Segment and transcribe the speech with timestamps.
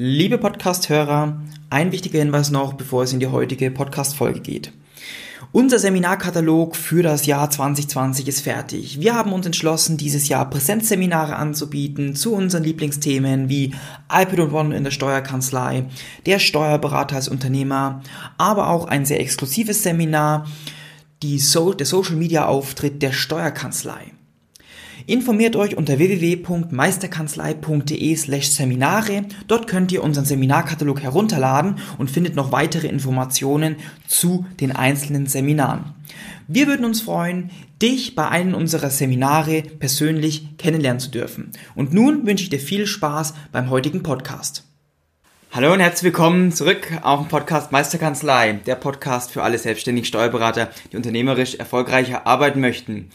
[0.00, 4.72] Liebe Podcast-Hörer, ein wichtiger Hinweis noch, bevor es in die heutige Podcast-Folge geht.
[5.50, 9.00] Unser Seminarkatalog für das Jahr 2020 ist fertig.
[9.00, 13.74] Wir haben uns entschlossen, dieses Jahr Präsenzseminare anzubieten zu unseren Lieblingsthemen wie
[14.08, 15.86] iPad und One in der Steuerkanzlei,
[16.26, 18.00] der Steuerberater als Unternehmer,
[18.36, 20.46] aber auch ein sehr exklusives Seminar,
[21.38, 24.12] so der Social Media Auftritt der Steuerkanzlei.
[25.08, 29.24] Informiert euch unter www.meisterkanzlei.de slash Seminare.
[29.46, 35.94] Dort könnt ihr unseren Seminarkatalog herunterladen und findet noch weitere Informationen zu den einzelnen Seminaren.
[36.46, 41.52] Wir würden uns freuen, dich bei einem unserer Seminare persönlich kennenlernen zu dürfen.
[41.74, 44.64] Und nun wünsche ich dir viel Spaß beim heutigen Podcast.
[45.52, 50.68] Hallo und herzlich willkommen zurück auf dem Podcast Meisterkanzlei, der Podcast für alle selbstständigen Steuerberater,
[50.92, 53.08] die unternehmerisch erfolgreicher arbeiten möchten.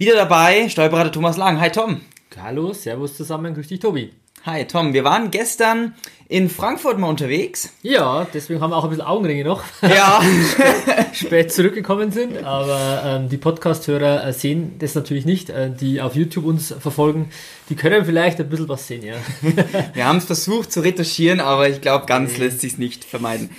[0.00, 1.58] Wieder dabei Steuerberater Thomas Lang.
[1.58, 2.02] Hi Tom.
[2.40, 4.12] Hallo, Servus zusammen, grüß dich Tobi.
[4.46, 5.92] Hi Tom, wir waren gestern
[6.28, 7.70] in Frankfurt mal unterwegs.
[7.82, 9.64] Ja, deswegen haben wir auch ein bisschen Augenringe noch.
[9.82, 10.22] Ja.
[11.12, 16.14] spät zurückgekommen sind, aber ähm, die Podcast-Hörer äh, sehen das natürlich nicht, äh, die auf
[16.14, 17.30] YouTube uns verfolgen.
[17.68, 19.16] Die können vielleicht ein bisschen was sehen, ja.
[19.94, 23.50] wir haben es versucht zu retuschieren, aber ich glaube, ganz lässt sich nicht vermeiden.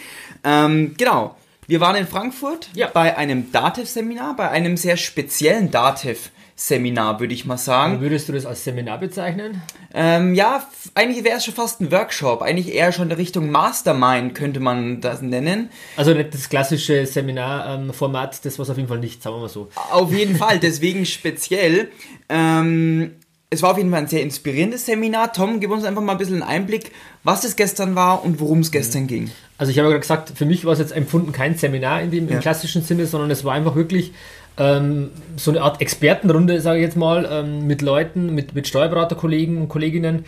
[0.46, 1.36] Ähm, genau.
[1.70, 2.90] Wir waren in Frankfurt ja.
[2.92, 8.02] bei einem Dativ-Seminar, bei einem sehr speziellen Dativ-Seminar, würde ich mal sagen.
[8.02, 9.62] Würdest du das als Seminar bezeichnen?
[9.94, 12.42] Ähm, ja, eigentlich wäre es schon fast ein Workshop.
[12.42, 15.70] Eigentlich eher schon in Richtung Mastermind könnte man das nennen.
[15.96, 19.42] Also nicht das klassische Seminarformat, ähm, das war es auf jeden Fall nicht, sagen wir
[19.42, 19.70] mal so.
[19.92, 21.92] Auf jeden Fall, deswegen speziell.
[22.30, 23.12] Ähm,
[23.52, 25.34] es war auf jeden Fall ein sehr inspirierendes Seminar.
[25.34, 26.92] Tom, gib uns einfach mal ein bisschen einen Einblick,
[27.24, 29.08] was es gestern war und worum es gestern mhm.
[29.08, 29.32] ging.
[29.58, 32.30] Also ich habe ja gesagt, für mich war es jetzt empfunden kein Seminar in dem
[32.30, 32.36] ja.
[32.36, 34.14] im klassischen Sinne, sondern es war einfach wirklich
[34.58, 39.58] ähm, so eine Art Expertenrunde, sage ich jetzt mal, ähm, mit Leuten, mit, mit Steuerberaterkollegen
[39.58, 40.26] und Kolleginnen,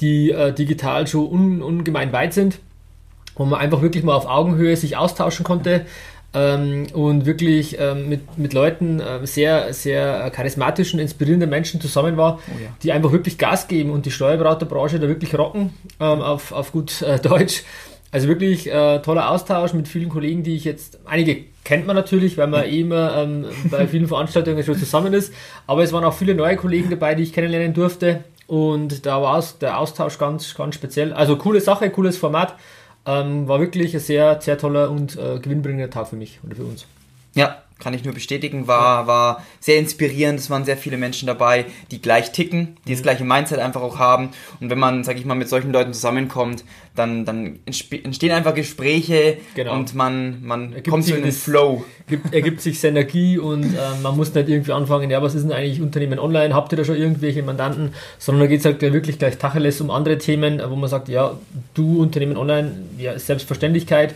[0.00, 2.58] die äh, digital schon un, ungemein weit sind,
[3.34, 5.86] wo man einfach wirklich mal auf Augenhöhe sich austauschen konnte
[6.34, 12.38] ähm, und wirklich ähm, mit, mit Leuten äh, sehr, sehr charismatischen, inspirierenden Menschen zusammen war,
[12.48, 12.70] oh ja.
[12.82, 17.02] die einfach wirklich Gas geben und die Steuerberaterbranche da wirklich rocken, ähm, auf, auf gut
[17.02, 17.62] äh, Deutsch.
[18.10, 22.38] Also wirklich äh, toller Austausch mit vielen Kollegen, die ich jetzt, einige kennt man natürlich,
[22.38, 25.32] weil man eh immer ähm, bei vielen Veranstaltungen schon zusammen ist,
[25.66, 29.44] aber es waren auch viele neue Kollegen dabei, die ich kennenlernen durfte und da war
[29.60, 31.12] der Austausch ganz, ganz speziell.
[31.12, 32.54] Also coole Sache, cooles Format,
[33.08, 36.64] ähm, war wirklich ein sehr, sehr toller und äh, gewinnbringender Tag für mich oder für
[36.64, 36.86] uns.
[37.34, 40.40] Ja, kann ich nur bestätigen, war, war sehr inspirierend.
[40.40, 43.04] Es waren sehr viele Menschen dabei, die gleich ticken, die das mhm.
[43.04, 44.30] gleiche Mindset einfach auch haben.
[44.60, 46.64] Und wenn man, sag ich mal, mit solchen Leuten zusammenkommt,
[46.96, 49.74] dann, dann entstehen einfach Gespräche genau.
[49.74, 51.84] und man, man kommt so in den Flow.
[52.08, 55.52] Gibt, ergibt sich Synergie und äh, man muss nicht irgendwie anfangen, ja, was ist denn
[55.52, 56.54] eigentlich Unternehmen online?
[56.54, 57.94] Habt ihr da schon irgendwelche Mandanten?
[58.18, 61.38] Sondern da geht es halt wirklich gleich Tacheles um andere Themen, wo man sagt, ja,
[61.74, 64.14] du Unternehmen online, ja, Selbstverständlichkeit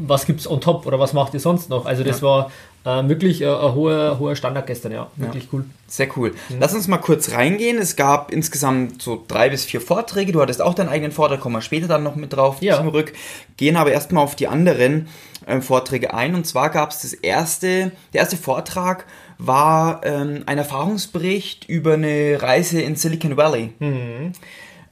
[0.00, 1.86] was gibt es on top oder was macht ihr sonst noch?
[1.86, 2.26] Also das ja.
[2.26, 2.50] war
[2.86, 5.10] äh, wirklich äh, ein hoher, hoher Standard gestern, ja.
[5.16, 5.48] Wirklich ja.
[5.52, 5.64] cool.
[5.88, 6.34] Sehr cool.
[6.48, 6.56] Mhm.
[6.60, 7.78] Lass uns mal kurz reingehen.
[7.78, 10.30] Es gab insgesamt so drei bis vier Vorträge.
[10.30, 12.80] Du hattest auch deinen eigenen Vortrag, kommen wir später dann noch mit drauf ja.
[12.82, 13.12] zurück.
[13.56, 15.08] Gehen aber erstmal auf die anderen
[15.46, 16.36] äh, Vorträge ein.
[16.36, 19.04] Und zwar gab es das erste, der erste Vortrag
[19.38, 23.72] war ähm, ein Erfahrungsbericht über eine Reise in Silicon Valley.
[23.80, 24.32] Mhm.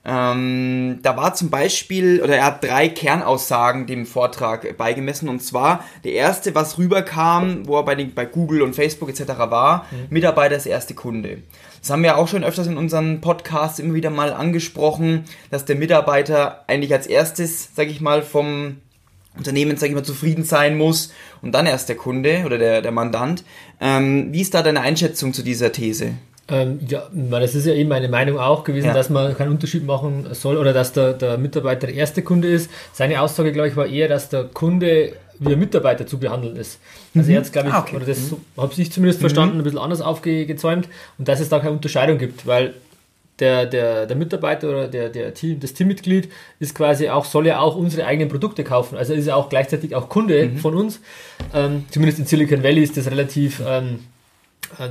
[0.06, 5.28] Ähm, da war zum Beispiel, oder er hat drei Kernaussagen dem Vortrag beigemessen.
[5.28, 9.28] Und zwar, der erste, was rüberkam, wo er bei, den, bei Google und Facebook etc.
[9.38, 10.06] war, mhm.
[10.10, 11.38] Mitarbeiter ist erste Kunde.
[11.80, 15.76] Das haben wir auch schon öfters in unseren Podcasts immer wieder mal angesprochen, dass der
[15.76, 18.76] Mitarbeiter eigentlich als erstes, sag ich mal, vom
[19.36, 21.12] Unternehmen, sag ich mal, zufrieden sein muss
[21.42, 23.44] und dann erst der Kunde oder der, der Mandant.
[23.80, 26.14] Ähm, wie ist da deine Einschätzung zu dieser These?
[26.48, 28.94] Ähm, ja, das ist ja eben meine Meinung auch gewesen, ja.
[28.94, 32.70] dass man keinen Unterschied machen soll oder dass der, der Mitarbeiter der erste Kunde ist.
[32.92, 36.78] Seine Aussage, glaube ich, war eher, dass der Kunde wie ein Mitarbeiter zu behandeln ist.
[37.14, 37.36] Also mhm.
[37.36, 37.96] er hat glaube ich, ah, okay.
[37.96, 38.36] oder das mhm.
[38.56, 39.22] habe ich zumindest mhm.
[39.22, 40.88] verstanden, ein bisschen anders aufgezäumt
[41.18, 42.74] und dass es da keine Unterscheidung gibt, weil
[43.40, 46.28] der, der, der Mitarbeiter oder der, der Team, das Teammitglied
[46.60, 48.96] ist quasi auch, soll ja auch unsere eigenen Produkte kaufen.
[48.96, 50.58] Also ist er auch gleichzeitig auch Kunde mhm.
[50.58, 51.00] von uns.
[51.52, 54.13] Ähm, zumindest in Silicon Valley ist das relativ ähm, äh,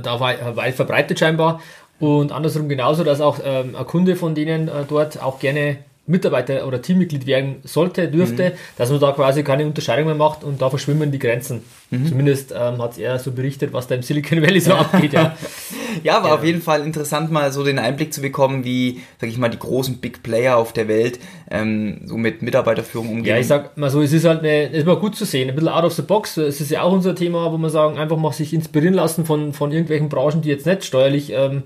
[0.02, 1.60] da weit, weit verbreitet scheinbar.
[2.00, 6.66] Und andersrum genauso, dass auch ähm, ein Kunde von denen äh, dort auch gerne Mitarbeiter
[6.66, 8.52] oder Teammitglied werden sollte, dürfte, mhm.
[8.76, 11.62] dass man da quasi keine Unterscheidung mehr macht und da verschwimmen die Grenzen.
[11.90, 12.06] Mhm.
[12.06, 15.14] Zumindest ähm, hat er so berichtet, was da im Silicon Valley so abgeht.
[15.14, 15.34] Ja,
[16.02, 16.34] ja war ja.
[16.34, 19.58] auf jeden Fall interessant, mal so den Einblick zu bekommen, wie, sag ich mal, die
[19.58, 21.18] großen Big Player auf der Welt
[21.50, 23.34] ähm, so mit Mitarbeiterführung umgehen.
[23.34, 25.54] Ja, ich sag mal so, es ist halt eine, es war gut zu sehen, ein
[25.54, 26.36] bisschen out of the box.
[26.36, 29.54] Es ist ja auch unser Thema, wo wir sagen, einfach mal sich inspirieren lassen von,
[29.54, 31.62] von irgendwelchen Branchen, die jetzt nicht steuerlich ähm,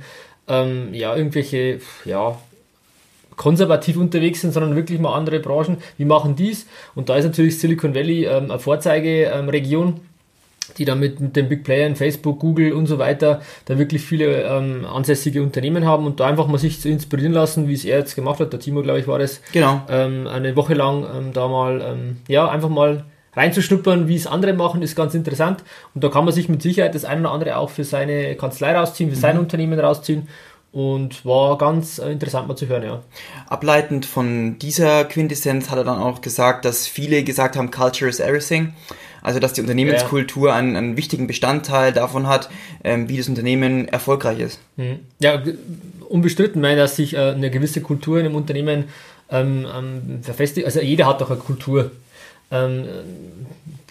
[0.49, 2.39] ähm, ja, irgendwelche, ja,
[3.39, 5.79] konservativ unterwegs sind, sondern wirklich mal andere Branchen.
[5.97, 6.67] Wie machen dies?
[6.95, 9.87] Und da ist natürlich Silicon Valley ähm, eine Vorzeigeregion.
[9.89, 10.01] Ähm,
[10.77, 14.43] die da mit, mit den Big Playern, Facebook, Google und so weiter, da wirklich viele
[14.43, 18.01] ähm, ansässige Unternehmen haben und da einfach mal sich zu inspirieren lassen, wie es er
[18.01, 18.53] jetzt gemacht hat.
[18.53, 19.41] Der Timo, glaube ich, war das.
[19.53, 19.81] Genau.
[19.89, 24.53] Ähm, eine Woche lang ähm, da mal, ähm, ja, einfach mal reinzuschnuppern, wie es andere
[24.53, 25.65] machen, ist ganz interessant.
[25.95, 28.77] Und da kann man sich mit Sicherheit das eine oder andere auch für seine Kanzlei
[28.77, 29.21] rausziehen, für mhm.
[29.21, 30.29] sein Unternehmen rausziehen
[30.73, 33.03] und war ganz äh, interessant mal zu hören, ja.
[33.49, 38.21] Ableitend von dieser Quintessenz hat er dann auch gesagt, dass viele gesagt haben, Culture is
[38.21, 38.75] everything.
[39.23, 42.49] Also, dass die Unternehmenskultur einen, einen, wichtigen Bestandteil davon hat,
[42.85, 44.61] ähm, wie das Unternehmen erfolgreich ist.
[44.77, 45.01] Mhm.
[45.19, 45.43] Ja,
[46.09, 48.85] unbestritten, weil dass sich äh, eine gewisse Kultur in einem Unternehmen
[49.31, 50.67] ähm, ähm, verfestigt.
[50.67, 51.91] Also, jeder hat doch eine Kultur.
[52.51, 52.85] Ähm,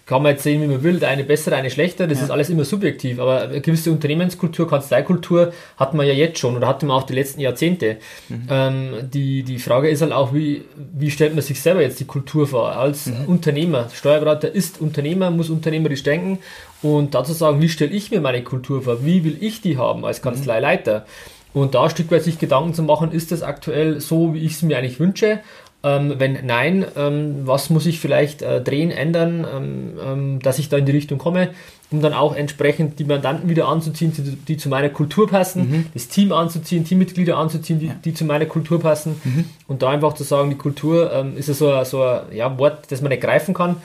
[0.07, 2.23] kann man jetzt sehen, wie man will, eine bessere, eine schlechter, das ja.
[2.23, 6.65] ist alles immer subjektiv, aber eine gewisse Unternehmenskultur, Kanzleikultur hat man ja jetzt schon oder
[6.65, 7.97] hatte man auch die letzten Jahrzehnte.
[8.29, 8.47] Mhm.
[8.49, 10.63] Ähm, die, die Frage ist halt auch, wie,
[10.97, 12.71] wie stellt man sich selber jetzt die Kultur vor?
[12.71, 13.25] Als mhm.
[13.27, 16.39] Unternehmer, Steuerberater ist Unternehmer, muss unternehmerisch denken
[16.81, 19.03] und dazu sagen, wie stelle ich mir meine Kultur vor?
[19.03, 20.23] Wie will ich die haben als mhm.
[20.23, 21.05] Kanzleileiter?
[21.53, 24.53] Und da ein Stück weit sich Gedanken zu machen, ist das aktuell so, wie ich
[24.53, 25.39] es mir eigentlich wünsche?
[25.83, 30.69] Ähm, wenn nein, ähm, was muss ich vielleicht äh, drehen, ändern, ähm, ähm, dass ich
[30.69, 31.49] da in die Richtung komme,
[31.91, 35.85] um dann auch entsprechend die Mandanten wieder anzuziehen, die, die zu meiner Kultur passen, mhm.
[35.93, 37.95] das Team anzuziehen, Teammitglieder anzuziehen, die, ja.
[38.03, 39.45] die zu meiner Kultur passen mhm.
[39.67, 42.91] und da einfach zu sagen, die Kultur ähm, ist ja so, so ein ja, Wort,
[42.91, 43.77] das man nicht greifen kann,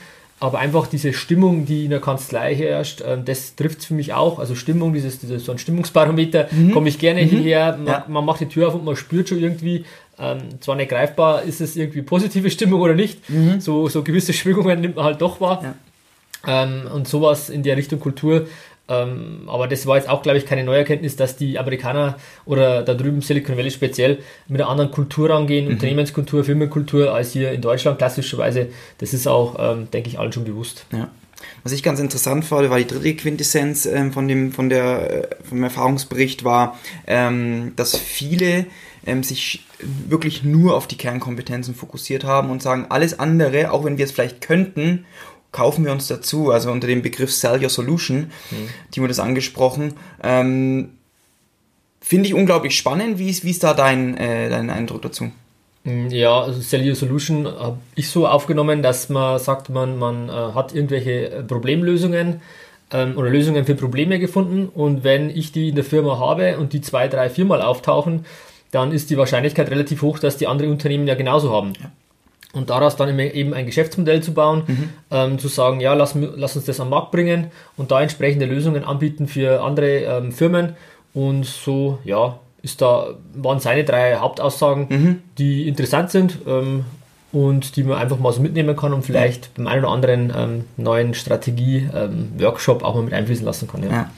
[0.43, 4.13] aber einfach diese Stimmung, die in der Kanzlei herrscht, ähm, das trifft es für mich
[4.13, 4.39] auch.
[4.39, 6.71] Also Stimmung, dieses, dieses so ein Stimmungsbarometer, mhm.
[6.71, 7.29] komme ich gerne mhm.
[7.29, 8.05] hierher, man, ja.
[8.09, 9.85] man, macht die Tür auf und man spürt schon irgendwie,
[10.19, 13.29] ähm, zwar nicht greifbar, ist es irgendwie positive Stimmung oder nicht.
[13.29, 13.59] Mhm.
[13.59, 15.63] So, so gewisse Schwingungen nimmt man halt doch wahr.
[15.63, 16.63] Ja.
[16.63, 18.47] Ähm, und sowas in der Richtung Kultur.
[18.89, 22.83] Ähm, aber das war jetzt auch, glaube ich, keine neue Erkenntnis, dass die Amerikaner oder
[22.83, 24.19] da drüben Silicon Valley speziell
[24.49, 25.73] mit einer anderen Kultur rangehen, mhm.
[25.73, 28.67] Unternehmenskultur, Firmenkultur, als hier in Deutschland klassischerweise.
[28.97, 30.85] Das ist auch, ähm, denke ich, allen schon bewusst.
[30.91, 31.09] Ja.
[31.63, 35.35] Was ich ganz interessant fand, war die dritte Quintessenz ähm, von dem, von der, äh,
[35.47, 36.77] vom Erfahrungsbericht war,
[37.07, 38.65] ähm, dass viele
[39.05, 39.65] ähm, sich
[40.07, 44.11] wirklich nur auf die Kernkompetenzen fokussiert haben und sagen, alles andere, auch wenn wir es
[44.11, 45.05] vielleicht könnten,
[45.51, 46.51] kaufen wir uns dazu.
[46.51, 48.69] Also unter dem Begriff Sell Your Solution, mhm.
[48.91, 49.93] Timo das angesprochen.
[50.21, 50.89] Ähm,
[52.01, 53.17] Finde ich unglaublich spannend.
[53.17, 55.31] Wie ist, wie ist da dein, äh, dein Eindruck dazu?
[55.85, 60.27] Mm, ja, also Sell Your Solution habe ich so aufgenommen, dass man sagt, man, man
[60.27, 62.41] äh, hat irgendwelche äh, Problemlösungen
[62.91, 66.73] ähm, oder Lösungen für Probleme gefunden und wenn ich die in der Firma habe und
[66.73, 68.25] die zwei, drei, viermal auftauchen,
[68.73, 71.73] dann ist die Wahrscheinlichkeit relativ hoch, dass die anderen Unternehmen ja genauso haben.
[71.79, 71.91] Ja.
[72.53, 74.89] Und daraus dann eben ein Geschäftsmodell zu bauen, mhm.
[75.11, 77.47] ähm, zu sagen, ja, lass, lass, uns das am Markt bringen
[77.77, 80.75] und da entsprechende Lösungen anbieten für andere ähm, Firmen.
[81.13, 85.21] Und so, ja, ist da, waren seine drei Hauptaussagen, mhm.
[85.37, 86.85] die interessant sind ähm,
[87.31, 90.65] und die man einfach mal so mitnehmen kann und vielleicht beim einen oder anderen ähm,
[90.77, 93.83] neuen Strategie-Workshop ähm, auch mal mit einfließen lassen kann.
[93.83, 93.89] Ja.
[93.89, 94.09] ja.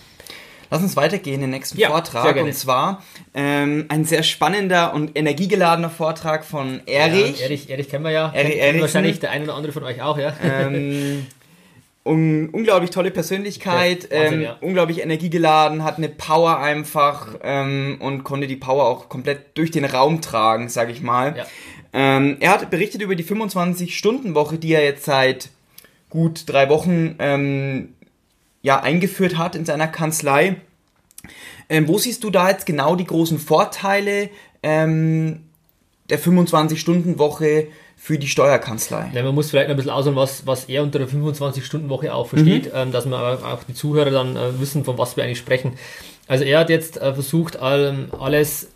[0.69, 2.35] Lass uns weitergehen in den nächsten ja, Vortrag.
[2.37, 3.03] Und zwar
[3.33, 7.39] ähm, ein sehr spannender und energiegeladener Vortrag von Erich.
[7.39, 8.31] Ja, Erich, Erich kennen wir ja.
[8.33, 10.33] Erich, Erich wahrscheinlich der eine oder andere von euch auch, ja.
[10.43, 11.27] Ähm,
[12.05, 14.57] un unglaublich tolle Persönlichkeit, ja, Wahnsinn, ähm, ja.
[14.61, 19.85] unglaublich energiegeladen, hat eine Power einfach ähm, und konnte die Power auch komplett durch den
[19.85, 21.35] Raum tragen, sag ich mal.
[21.35, 21.45] Ja.
[21.93, 25.49] Ähm, er hat berichtet über die 25-Stunden-Woche, die er jetzt seit
[26.09, 27.95] gut drei Wochen ähm,
[28.65, 30.55] ja, eingeführt hat in seiner Kanzlei.
[31.69, 34.31] Ähm, wo siehst du da jetzt genau die großen Vorteile
[34.63, 35.41] ähm,
[36.09, 39.11] der 25-Stunden-Woche für die Steuerkanzlei?
[39.13, 42.25] Ja, man muss vielleicht noch ein bisschen ausholen, was, was er unter der 25-Stunden-Woche auch
[42.25, 42.71] versteht, mhm.
[42.73, 45.73] ähm, dass man auch die Zuhörer dann äh, wissen, von was wir eigentlich sprechen.
[46.27, 48.69] Also er hat jetzt äh, versucht, ähm, alles,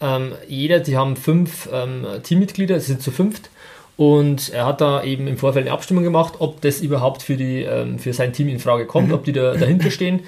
[0.00, 3.50] ähm, jeder, die haben fünf ähm, Teammitglieder, sind zu fünft,
[3.96, 7.62] und er hat da eben im Vorfeld eine Abstimmung gemacht, ob das überhaupt für, die,
[7.62, 9.14] ähm, für sein Team in Frage kommt, mhm.
[9.14, 10.20] ob die da dahinter stehen.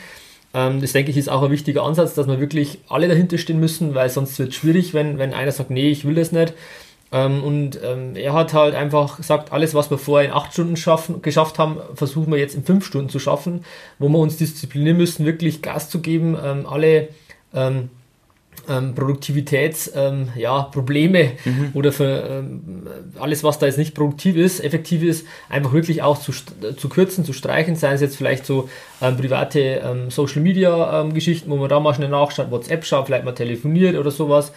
[0.55, 3.59] Ähm, das denke ich ist auch ein wichtiger Ansatz, dass wir wirklich alle dahinter stehen
[3.59, 6.55] müssen, weil sonst wird es schwierig, wenn, wenn einer sagt, nee, ich will das nicht.
[7.13, 7.81] Ähm, und
[8.17, 11.79] er hat halt einfach gesagt, alles, was wir vorher in acht Stunden schaffen, geschafft haben,
[11.95, 13.65] versuchen wir jetzt in fünf Stunden zu schaffen,
[13.99, 17.09] wo wir uns disziplinieren müssen, wirklich Gas zu geben, alle
[18.69, 21.71] ähm, Produktivitätsprobleme ähm, ja, Probleme mhm.
[21.75, 22.87] oder für ähm,
[23.19, 26.33] alles, was da jetzt nicht produktiv ist, effektiv ist, einfach wirklich auch zu,
[26.77, 28.69] zu kürzen, zu streichen, seien es jetzt vielleicht so
[29.01, 33.07] ähm, private ähm, Social Media ähm, Geschichten, wo man da mal schnell nachschaut, WhatsApp schaut,
[33.07, 34.53] vielleicht mal telefoniert oder sowas,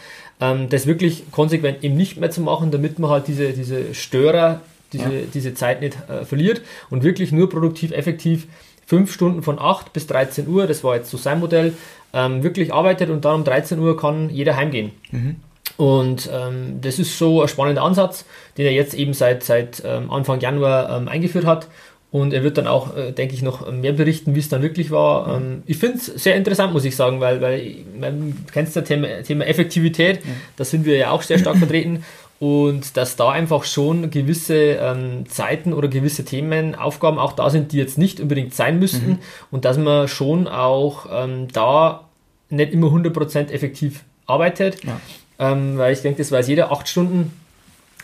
[0.69, 4.61] das wirklich konsequent eben nicht mehr zu machen, damit man halt diese, diese Störer,
[4.93, 5.21] diese, ja.
[5.33, 8.47] diese Zeit nicht äh, verliert und wirklich nur produktiv, effektiv
[8.89, 11.73] fünf Stunden von 8 bis 13 Uhr, das war jetzt so sein Modell,
[12.13, 14.91] ähm, wirklich arbeitet und dann um 13 Uhr kann jeder heimgehen.
[15.11, 15.35] Mhm.
[15.77, 18.25] Und ähm, das ist so ein spannender Ansatz,
[18.57, 21.67] den er jetzt eben seit, seit ähm, Anfang Januar ähm, eingeführt hat.
[22.11, 24.89] Und er wird dann auch, äh, denke ich, noch mehr berichten, wie es dann wirklich
[24.89, 25.27] war.
[25.39, 25.45] Mhm.
[25.45, 29.21] Ähm, ich finde es sehr interessant, muss ich sagen, weil, weil man kennst das Thema,
[29.21, 30.31] Thema Effektivität, mhm.
[30.57, 32.03] da sind wir ja auch sehr stark vertreten
[32.39, 37.73] und dass da einfach schon gewisse ähm, Zeiten oder gewisse Themen, Aufgaben auch da sind,
[37.73, 39.19] die jetzt nicht unbedingt sein müssten mhm.
[39.51, 42.05] und dass man schon auch ähm, da
[42.49, 44.99] nicht immer 100% effektiv arbeitet, ja.
[45.37, 47.33] ähm, weil ich denke, das weiß jeder, acht Stunden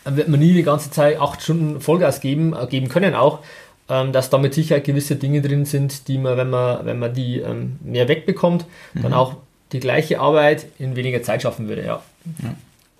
[0.04, 3.40] wird man nie die ganze Zeit acht Stunden Vollgas geben, äh, geben können auch,
[3.88, 7.14] ähm, dass da mit Sicherheit gewisse Dinge drin sind, die man, wenn man, wenn man
[7.14, 9.02] die ähm, mehr wegbekommt, mhm.
[9.02, 9.36] dann auch
[9.72, 12.02] die gleiche Arbeit in weniger Zeit schaffen würde, ja.
[12.42, 12.54] ja.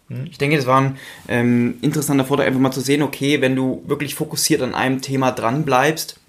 [0.08, 0.26] Hm?
[0.30, 0.98] Ich denke, es war ein
[1.28, 5.32] ähm, interessanter Vorteil, einfach mal zu sehen, okay, wenn du wirklich fokussiert an einem Thema
[5.32, 6.20] dran bleibst,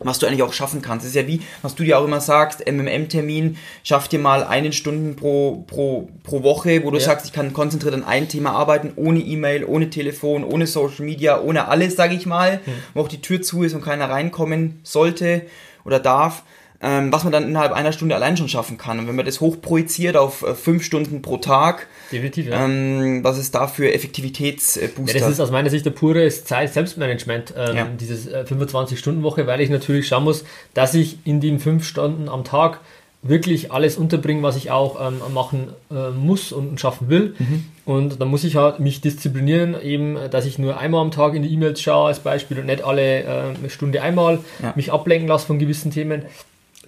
[0.00, 1.04] was du eigentlich auch schaffen kannst.
[1.04, 4.72] Das ist ja wie, was du dir auch immer sagst, MMM-Termin, schaff dir mal einen
[4.72, 7.04] Stunden pro, pro, pro Woche, wo du ja.
[7.04, 11.40] sagst, ich kann konzentriert an ein Thema arbeiten, ohne E-Mail, ohne Telefon, ohne Social Media,
[11.40, 12.72] ohne alles, sage ich mal, mhm.
[12.94, 15.42] wo auch die Tür zu ist und keiner reinkommen sollte
[15.84, 16.42] oder darf
[16.84, 18.98] ähm, was man dann innerhalb einer Stunde allein schon schaffen kann.
[18.98, 22.64] Und wenn man das hochprojiziert auf äh, fünf Stunden pro Tag, Definitiv, ja.
[22.64, 25.14] ähm, was ist da für Effektivitätsbooster?
[25.14, 27.86] Ja, das ist aus meiner Sicht der pure Zeit-Selbstmanagement, ähm, ja.
[27.98, 32.44] dieses äh, 25-Stunden-Woche, weil ich natürlich schauen muss, dass ich in den fünf Stunden am
[32.44, 32.80] Tag
[33.22, 37.34] wirklich alles unterbringen, was ich auch ähm, machen äh, muss und schaffen will.
[37.38, 37.64] Mhm.
[37.86, 41.42] Und dann muss ich halt mich disziplinieren, eben, dass ich nur einmal am Tag in
[41.42, 44.74] die E-Mails schaue als Beispiel und nicht alle äh, Stunde einmal ja.
[44.76, 46.24] mich ablenken lasse von gewissen Themen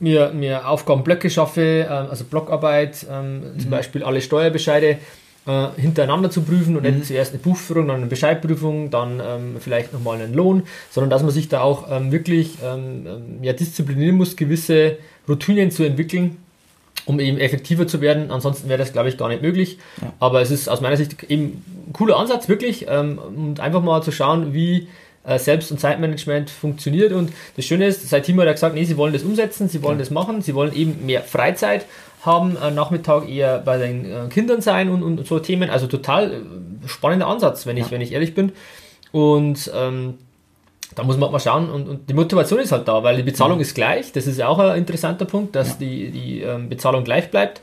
[0.00, 3.60] mir, mir Aufgabenblöcke schaffe, äh, also Blockarbeit, ähm, mhm.
[3.60, 4.98] zum Beispiel alle Steuerbescheide
[5.46, 6.96] äh, hintereinander zu prüfen und mhm.
[6.96, 11.22] nicht zuerst eine Buchführung, dann eine Bescheidprüfung, dann ähm, vielleicht nochmal einen Lohn, sondern dass
[11.22, 14.98] man sich da auch ähm, wirklich ähm, ähm, ja, disziplinieren muss, gewisse
[15.28, 16.36] Routinen zu entwickeln,
[17.04, 18.30] um eben effektiver zu werden.
[18.30, 19.78] Ansonsten wäre das, glaube ich, gar nicht möglich.
[20.02, 20.12] Ja.
[20.18, 24.02] Aber es ist aus meiner Sicht eben ein cooler Ansatz, wirklich, ähm, und einfach mal
[24.02, 24.88] zu schauen, wie
[25.38, 27.12] Selbst- und Zeitmanagement funktioniert.
[27.12, 29.98] Und das Schöne ist, seit Team hat gesagt, nee, sie wollen das umsetzen, sie wollen
[29.98, 30.04] ja.
[30.04, 31.86] das machen, sie wollen eben mehr Freizeit
[32.22, 35.70] haben, äh, Nachmittag eher bei den äh, Kindern sein und, und so Themen.
[35.70, 37.90] Also total äh, spannender Ansatz, wenn ich, ja.
[37.90, 38.52] wenn ich ehrlich bin.
[39.12, 40.18] Und ähm,
[40.94, 43.56] da muss man mal schauen und, und, die Motivation ist halt da, weil die Bezahlung
[43.56, 43.62] mhm.
[43.62, 44.12] ist gleich.
[44.12, 45.74] Das ist ja auch ein interessanter Punkt, dass ja.
[45.80, 47.60] die, die ähm, Bezahlung gleich bleibt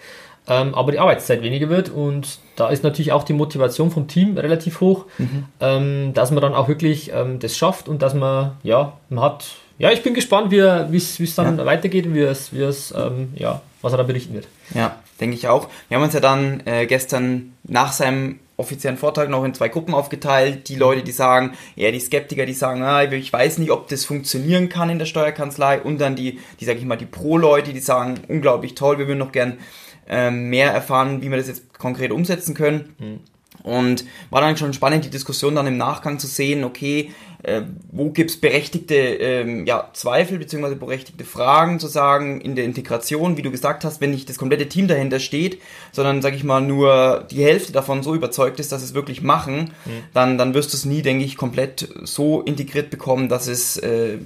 [0.48, 4.38] ähm, aber die Arbeitszeit weniger wird und da ist natürlich auch die Motivation vom Team
[4.38, 5.46] relativ hoch, mhm.
[5.60, 9.46] ähm, dass man dann auch wirklich ähm, das schafft und dass man, ja, man hat,
[9.78, 11.66] ja, ich bin gespannt, wie es dann ja.
[11.66, 14.48] weitergeht, wie es, wie es ähm, ja, was er da berichten wird.
[14.74, 15.68] Ja, denke ich auch.
[15.88, 19.94] Wir haben uns ja dann äh, gestern nach seinem offiziellen Vortrag noch in zwei Gruppen
[19.94, 20.70] aufgeteilt.
[20.70, 24.06] Die Leute, die sagen, ja, die Skeptiker, die sagen, ah, ich weiß nicht, ob das
[24.06, 25.82] funktionieren kann in der Steuerkanzlei.
[25.82, 29.20] Und dann die, die sage ich mal, die Pro-Leute, die sagen, unglaublich toll, wir würden
[29.20, 29.58] noch gern
[30.08, 32.96] ähm, mehr erfahren, wie wir das jetzt konkret umsetzen können.
[33.00, 33.20] Mhm.
[33.64, 37.12] Und war dann schon spannend, die Diskussion dann im Nachgang zu sehen, okay,
[37.44, 43.38] äh, wo gibt's berechtigte ähm, ja, Zweifel beziehungsweise berechtigte Fragen zu sagen in der Integration,
[43.38, 46.62] wie du gesagt hast, wenn nicht das komplette Team dahinter steht, sondern, sag ich mal,
[46.62, 49.92] nur die Hälfte davon so überzeugt ist, dass es wirklich machen, mhm.
[50.14, 54.18] dann, dann wirst du es nie, denke ich, komplett so integriert bekommen, dass es äh,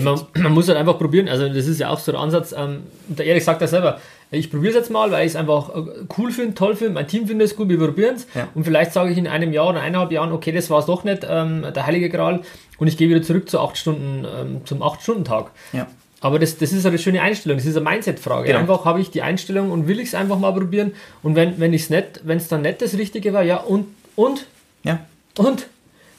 [0.00, 2.84] man, man, muss halt einfach probieren, also das ist ja auch so der Ansatz, ähm,
[3.08, 4.00] der Erik sagt ja selber,
[4.32, 5.82] ich probiere es jetzt mal, weil ich es einfach äh,
[6.16, 8.26] cool finde, toll finde, mein Team findet es gut, wir probieren es.
[8.34, 8.48] Ja.
[8.54, 11.04] Und vielleicht sage ich in einem Jahr oder eineinhalb Jahren, okay, das war es doch
[11.04, 12.40] nicht, ähm, der Heilige Gral,
[12.78, 15.50] und ich gehe wieder zurück zu acht Stunden, ähm, zum 8-Stunden-Tag.
[15.72, 15.86] Ja.
[16.20, 18.46] Aber das, das ist eine schöne Einstellung, das ist eine Mindset-Frage.
[18.46, 18.60] Genau.
[18.60, 20.92] Einfach habe ich die Einstellung und will ich es einfach mal probieren.
[21.22, 23.86] Und wenn, wenn ich es nicht, wenn es dann nicht das Richtige war, ja, und,
[24.16, 24.46] und,
[24.84, 25.00] ja.
[25.36, 25.66] und,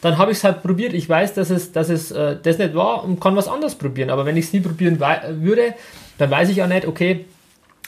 [0.01, 0.93] dann habe ich es halt probiert.
[0.93, 4.09] Ich weiß, dass es, dass es äh, das nicht war und kann was anderes probieren.
[4.09, 5.73] Aber wenn ich es nie probieren würde,
[6.17, 7.25] dann weiß ich auch nicht, okay,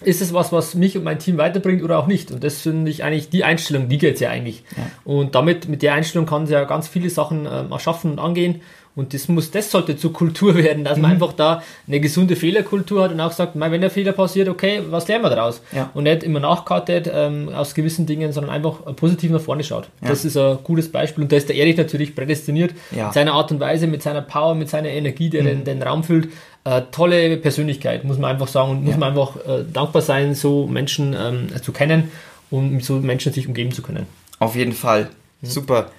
[0.04, 2.32] ist es was, was mich und mein Team weiterbringt oder auch nicht?
[2.32, 4.64] Und das finde ich eigentlich die Einstellung, die geht ja eigentlich.
[4.76, 4.84] Ja.
[5.06, 8.62] Und damit, mit der Einstellung kann sie ja ganz viele Sachen ähm, erschaffen und angehen.
[8.96, 11.16] Und das muss, das sollte zur Kultur werden, dass man mhm.
[11.16, 15.08] einfach da eine gesunde Fehlerkultur hat und auch sagt, wenn der Fehler passiert, okay, was
[15.08, 15.62] lernen wir daraus?
[15.74, 15.92] Ja.
[15.94, 19.90] Und nicht immer nachkartet ähm, aus gewissen Dingen, sondern einfach positiv nach vorne schaut.
[20.02, 20.10] Ja.
[20.10, 23.06] Das ist ein gutes Beispiel und da ist der Erich natürlich prädestiniert, ja.
[23.06, 25.48] mit seiner Art und Weise, mit seiner Power, mit seiner Energie, der mhm.
[25.48, 26.30] den, den Raum füllt,
[26.66, 28.98] äh, tolle Persönlichkeit, muss man einfach sagen, und muss ja.
[28.98, 32.12] man einfach äh, dankbar sein, so Menschen ähm, zu kennen.
[32.52, 34.08] um mit so Menschen sich umgeben zu können.
[34.40, 35.10] Auf jeden Fall.
[35.42, 35.48] Mhm.
[35.48, 35.92] Super.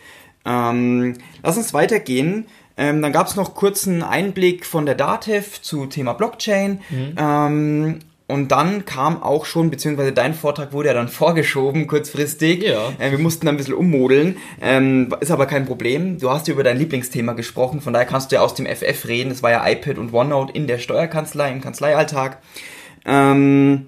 [0.44, 2.46] Ähm, lass uns weitergehen.
[2.76, 6.80] Ähm, dann gab es noch kurzen Einblick von der DATEV zu Thema Blockchain.
[6.90, 8.00] Mhm.
[8.28, 12.62] Und dann kam auch schon, beziehungsweise dein Vortrag wurde ja dann vorgeschoben, kurzfristig.
[12.62, 12.92] Ja.
[12.98, 14.36] Äh, wir mussten dann ein bisschen ummodeln.
[14.60, 16.18] Ähm, ist aber kein Problem.
[16.18, 19.06] Du hast ja über dein Lieblingsthema gesprochen, von daher kannst du ja aus dem FF
[19.06, 19.30] reden.
[19.30, 22.38] Das war ja iPad und OneNote in der Steuerkanzlei, im Kanzleialltag.
[23.04, 23.86] Ähm,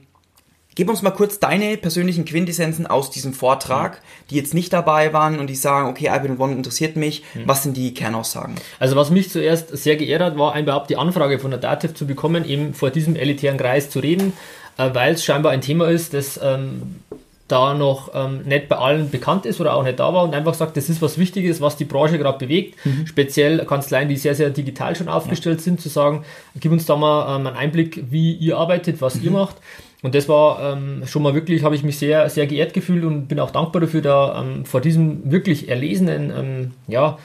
[0.79, 5.41] Gib uns mal kurz deine persönlichen Quintessenzen aus diesem Vortrag, die jetzt nicht dabei waren
[5.41, 7.25] und die sagen, okay, und One interessiert mich.
[7.35, 7.41] Mhm.
[7.47, 8.55] Was sind die Kernaussagen?
[8.79, 12.07] Also was mich zuerst sehr geehrt hat, war überhaupt die Anfrage von der Dativ zu
[12.07, 14.35] bekommen, eben vor diesem elitären Kreis zu reden,
[14.77, 17.01] äh, weil es scheinbar ein Thema ist, das ähm,
[17.49, 20.55] da noch ähm, nicht bei allen bekannt ist oder auch nicht da war und einfach
[20.55, 22.77] sagt, das ist was Wichtiges, was die Branche gerade bewegt.
[22.87, 23.05] Mhm.
[23.05, 25.65] Speziell Kanzleien, die sehr, sehr digital schon aufgestellt ja.
[25.65, 29.25] sind, zu sagen, gib uns da mal ähm, einen Einblick, wie ihr arbeitet, was mhm.
[29.25, 29.57] ihr macht.
[30.03, 33.27] Und das war ähm, schon mal wirklich, habe ich mich sehr, sehr geehrt gefühlt und
[33.27, 37.19] bin auch dankbar dafür, da ähm, vor diesem wirklich erlesenen ähm, ja,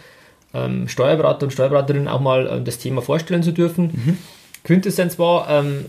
[0.53, 3.91] ähm, Steuerberater und Steuerberaterinnen auch mal ähm, das Thema vorstellen zu dürfen.
[3.93, 4.17] Mhm.
[4.63, 5.85] Quintessenz war, ähm,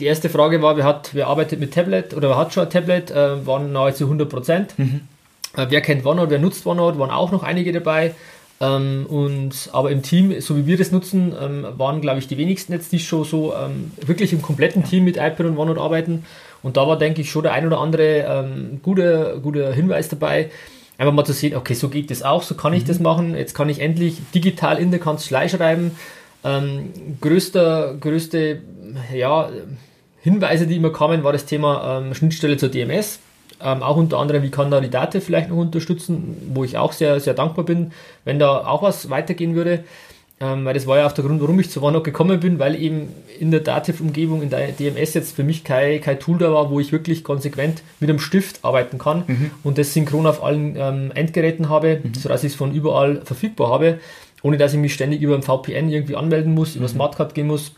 [0.00, 2.70] die erste Frage war, wer, hat, wer arbeitet mit Tablet oder wer hat schon ein
[2.70, 4.78] Tablet, äh, waren nahezu 100 Prozent.
[4.78, 5.02] Mhm.
[5.56, 8.14] Äh, wer kennt OneNote, wer nutzt OneNote, waren auch noch einige dabei.
[8.60, 12.38] Ähm, und, aber im Team, so wie wir das nutzen, ähm, waren, glaube ich, die
[12.38, 16.24] wenigsten jetzt, die schon so ähm, wirklich im kompletten Team mit iPad und OneNote arbeiten.
[16.62, 20.50] Und da war, denke ich, schon der ein oder andere ähm, guter, guter Hinweis dabei.
[20.96, 22.88] Einfach mal zu sehen, okay, so geht das auch, so kann ich mhm.
[22.88, 23.36] das machen.
[23.36, 25.90] Jetzt kann ich endlich digital in der Kanzlei schreiben.
[26.44, 28.62] Ähm, größter, größte
[29.12, 29.50] ja,
[30.20, 33.18] Hinweise, die immer kamen, war das Thema ähm, Schnittstelle zur DMS.
[33.62, 36.92] Ähm, auch unter anderem, wie kann da die Date vielleicht noch unterstützen, wo ich auch
[36.92, 37.92] sehr, sehr dankbar bin,
[38.24, 39.84] wenn da auch was weitergehen würde.
[40.40, 42.74] Ähm, weil das war ja auch der Grund, warum ich zu OneNote gekommen bin, weil
[42.74, 43.08] eben
[43.38, 46.80] in der Dativ-Umgebung, in der DMS jetzt für mich kein, kein Tool da war, wo
[46.80, 49.50] ich wirklich konsequent mit einem Stift arbeiten kann mhm.
[49.62, 52.14] und das synchron auf allen ähm, Endgeräten habe, mhm.
[52.14, 54.00] sodass ich es von überall verfügbar habe,
[54.42, 56.80] ohne dass ich mich ständig über ein VPN irgendwie anmelden muss, mhm.
[56.80, 57.72] über Smartcard gehen muss.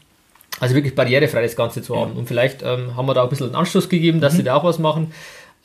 [0.58, 2.12] Also wirklich barrierefrei das Ganze zu haben.
[2.12, 4.36] Und vielleicht ähm, haben wir da ein bisschen einen Anschluss gegeben, dass mhm.
[4.38, 5.12] sie da auch was machen.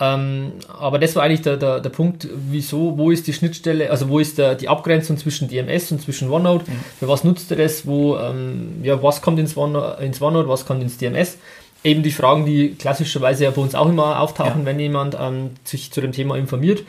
[0.02, 4.10] Ähm, aber das war eigentlich der, der, der Punkt, wieso, wo ist die Schnittstelle, also
[4.10, 6.80] wo ist der, die Abgrenzung zwischen DMS und zwischen OneNote, mhm.
[7.00, 10.66] für was nutzt ihr das, wo, ähm, ja, was kommt ins OneNote, ins OneNote, was
[10.66, 11.38] kommt ins DMS?
[11.84, 14.66] Eben die Fragen, die klassischerweise ja bei uns auch immer auftauchen, ja.
[14.66, 16.84] wenn jemand ähm, sich zu dem Thema informiert.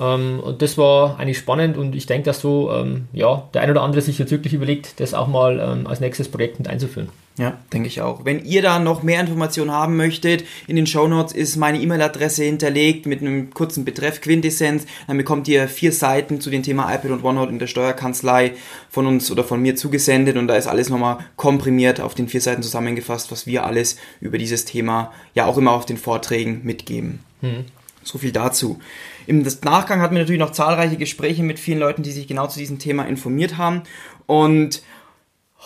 [0.00, 3.70] Ähm, und das war eigentlich spannend und ich denke, dass so, ähm, ja, der ein
[3.70, 7.08] oder andere sich jetzt wirklich überlegt, das auch mal ähm, als nächstes Projekt mit einzuführen.
[7.36, 8.24] Ja, denke ich auch.
[8.24, 12.44] Wenn ihr da noch mehr Informationen haben möchtet, in den Show Notes ist meine E-Mail-Adresse
[12.44, 14.86] hinterlegt mit einem kurzen Betreff Quintessenz.
[15.08, 18.52] Dann bekommt ihr vier Seiten zu dem Thema iPad und OneNote in der Steuerkanzlei
[18.88, 22.40] von uns oder von mir zugesendet und da ist alles nochmal komprimiert auf den vier
[22.40, 27.18] Seiten zusammengefasst, was wir alles über dieses Thema ja auch immer auf den Vorträgen mitgeben.
[27.40, 27.64] Hm.
[28.04, 28.78] So viel dazu.
[29.26, 32.60] Im Nachgang hatten wir natürlich noch zahlreiche Gespräche mit vielen Leuten, die sich genau zu
[32.60, 33.82] diesem Thema informiert haben
[34.26, 34.82] und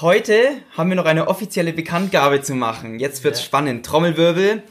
[0.00, 3.00] Heute haben wir noch eine offizielle Bekanntgabe zu machen.
[3.00, 3.46] Jetzt wird's ja.
[3.46, 3.84] spannend.
[3.84, 4.62] Trommelwirbel.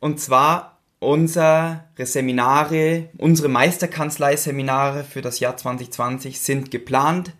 [0.00, 7.34] Und zwar unsere Seminare, unsere Meisterkanzlei-Seminare für das Jahr 2020 sind geplant.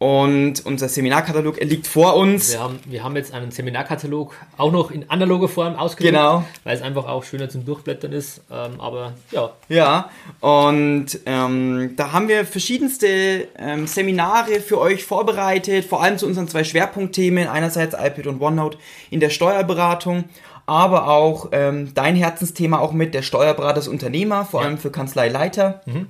[0.00, 2.52] Und unser Seminarkatalog liegt vor uns.
[2.52, 6.42] Wir haben, wir haben jetzt einen Seminarkatalog auch noch in analoger Form ausgedruckt, genau.
[6.64, 8.40] weil es einfach auch schöner zum Durchblättern ist.
[8.50, 9.52] Ähm, aber ja.
[9.68, 10.08] Ja,
[10.40, 16.48] und ähm, da haben wir verschiedenste ähm, Seminare für euch vorbereitet, vor allem zu unseren
[16.48, 17.46] zwei Schwerpunktthemen.
[17.46, 18.78] Einerseits iPad und OneNote
[19.10, 20.24] in der Steuerberatung
[20.64, 24.68] aber auch ähm, dein Herzensthema auch mit der Steuerberater des Unternehmer, vor ja.
[24.68, 25.82] allem für Kanzleileiter.
[25.84, 26.06] Mhm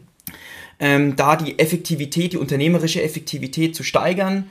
[0.80, 4.50] ähm, da die Effektivität, die unternehmerische Effektivität zu steigern.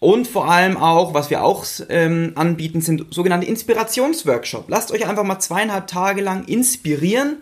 [0.00, 4.66] Und vor allem auch, was wir auch ähm, anbieten, sind sogenannte Inspirationsworkshops.
[4.68, 7.38] Lasst euch einfach mal zweieinhalb Tage lang inspirieren,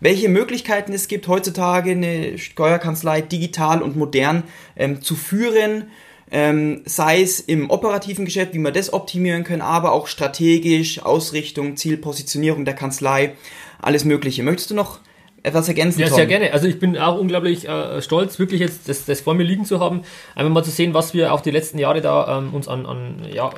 [0.00, 4.44] welche Möglichkeiten es gibt, heutzutage eine Steuerkanzlei digital und modern
[4.76, 5.90] ähm, zu führen.
[6.30, 11.76] Ähm, sei es im operativen Geschäft, wie wir das optimieren können, aber auch strategisch, Ausrichtung,
[11.76, 13.34] Zielpositionierung der Kanzlei,
[13.80, 14.42] alles Mögliche.
[14.42, 14.98] Möchtest du noch
[15.46, 16.00] etwas ergänzen?
[16.00, 16.16] Ja, Tom?
[16.16, 16.52] sehr gerne.
[16.52, 19.80] Also ich bin auch unglaublich äh, stolz, wirklich jetzt das, das vor mir liegen zu
[19.80, 20.02] haben.
[20.34, 23.26] Einfach mal zu sehen, was wir auch die letzten Jahre da ähm, uns an, an
[23.32, 23.50] ja,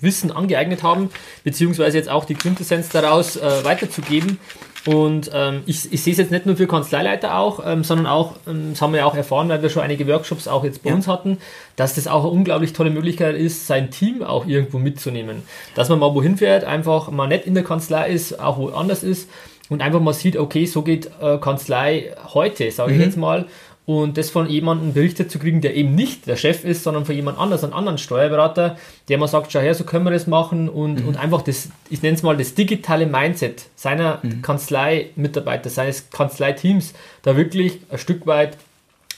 [0.00, 1.10] Wissen angeeignet haben,
[1.44, 4.38] beziehungsweise jetzt auch die Quintessenz daraus äh, weiterzugeben.
[4.84, 8.34] Und ähm, ich, ich sehe es jetzt nicht nur für Kanzleileiter auch, ähm, sondern auch,
[8.48, 10.90] ähm, das haben wir ja auch erfahren, weil wir schon einige Workshops auch jetzt bei
[10.90, 10.96] ja.
[10.96, 11.38] uns hatten,
[11.76, 15.42] dass das auch eine unglaublich tolle Möglichkeit ist, sein Team auch irgendwo mitzunehmen.
[15.76, 19.28] Dass man mal wohin fährt, einfach mal nicht in der Kanzlei ist, auch woanders ist
[19.72, 23.04] und einfach mal sieht, okay, so geht äh, Kanzlei heute, sage ich mhm.
[23.04, 23.46] jetzt mal.
[23.84, 27.16] und das von jemandem berichtet zu kriegen, der eben nicht der Chef ist, sondern von
[27.16, 28.76] jemand anders, einem anderen Steuerberater,
[29.08, 31.08] der mal sagt, schau her, so können wir das machen und, mhm.
[31.08, 34.40] und einfach das, ich nenne es mal das digitale Mindset seiner mhm.
[34.42, 38.56] Kanzlei-Mitarbeiter, seines Kanzleiteams da wirklich ein Stück weit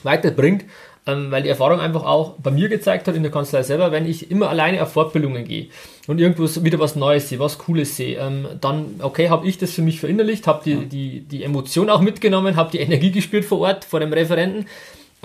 [0.01, 0.65] weiterbringt
[1.07, 4.07] ähm, weil die Erfahrung einfach auch bei mir gezeigt hat in der Kanzlei selber, wenn
[4.07, 5.67] ich immer alleine auf Fortbildungen gehe
[6.07, 9.71] und irgendwo wieder was Neues sehe, was Cooles sehe, ähm, dann, okay, habe ich das
[9.71, 13.59] für mich verinnerlicht, habe die, die, die Emotion auch mitgenommen, habe die Energie gespürt vor
[13.59, 14.65] Ort, vor dem Referenten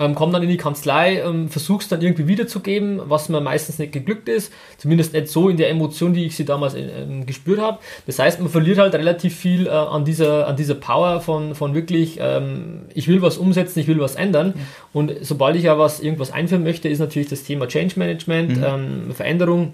[0.01, 3.91] ähm, komm dann in die Kanzlei, ähm, versuch's dann irgendwie wiederzugeben, was mir meistens nicht
[3.93, 6.87] geglückt ist, zumindest nicht so in der Emotion, die ich sie damals äh,
[7.25, 7.79] gespürt habe.
[8.07, 11.75] Das heißt, man verliert halt relativ viel äh, an, dieser, an dieser Power von, von
[11.75, 14.53] wirklich, ähm, ich will was umsetzen, ich will was ändern.
[14.55, 14.61] Ja.
[14.93, 18.63] Und sobald ich ja was irgendwas einführen möchte, ist natürlich das Thema Change Management, mhm.
[18.63, 19.73] Ähm, Veränderung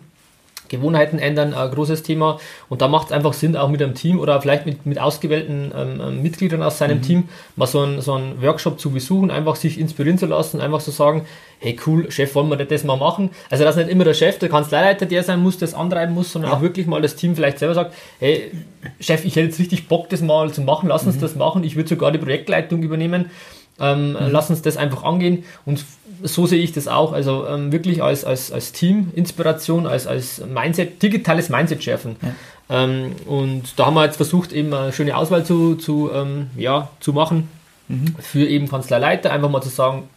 [0.69, 2.39] Gewohnheiten ändern, ein großes Thema.
[2.69, 5.71] Und da macht es einfach Sinn, auch mit einem Team oder vielleicht mit, mit ausgewählten
[5.75, 7.03] ähm, ähm, Mitgliedern aus seinem mhm.
[7.03, 10.81] Team mal so einen, so einen Workshop zu besuchen, einfach sich inspirieren zu lassen, einfach
[10.81, 11.25] so sagen,
[11.59, 13.31] hey cool, Chef, wollen wir das mal machen?
[13.49, 16.51] Also dass nicht immer der Chef, der Kanzleileiter der sein muss, das antreiben muss, sondern
[16.51, 16.57] ja.
[16.57, 18.51] auch wirklich mal das Team vielleicht selber sagt, hey
[18.99, 21.21] Chef, ich hätte jetzt richtig Bock, das mal zu machen, lass uns mhm.
[21.21, 23.31] das machen, ich würde sogar die Projektleitung übernehmen.
[23.79, 24.17] Ähm, mhm.
[24.31, 25.85] Lass uns das einfach angehen und
[26.23, 27.13] so sehe ich das auch.
[27.13, 32.15] Also ähm, wirklich als, als, als Team-Inspiration, als, als Mindset, digitales Mindset schärfen.
[32.21, 32.83] Ja.
[32.83, 36.89] Ähm, und da haben wir jetzt versucht, eben eine schöne Auswahl zu, zu, ähm, ja,
[36.99, 37.49] zu machen
[37.87, 38.15] mhm.
[38.19, 39.31] für eben Kanzleileiter.
[39.31, 40.09] Einfach mal zu sagen,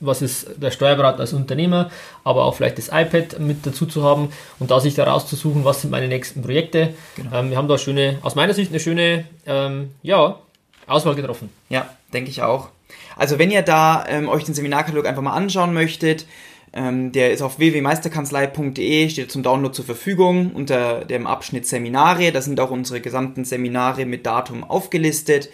[0.00, 1.90] was ist der Steuerberater als Unternehmer,
[2.24, 5.82] aber auch vielleicht das iPad mit dazu zu haben und da sich da rauszusuchen, was
[5.82, 6.94] sind meine nächsten Projekte.
[7.16, 7.36] Genau.
[7.36, 10.36] Ähm, wir haben da schöne, aus meiner Sicht eine schöne ähm, ja,
[10.86, 11.50] Auswahl getroffen.
[11.68, 12.68] Ja, denke ich auch.
[13.16, 16.26] Also wenn ihr da ähm, euch den Seminarkatalog einfach mal anschauen möchtet,
[16.72, 22.30] ähm, der ist auf www.meisterkanzlei.de, steht zum Download zur Verfügung unter dem Abschnitt Seminare.
[22.30, 25.50] Da sind auch unsere gesamten Seminare mit Datum aufgelistet.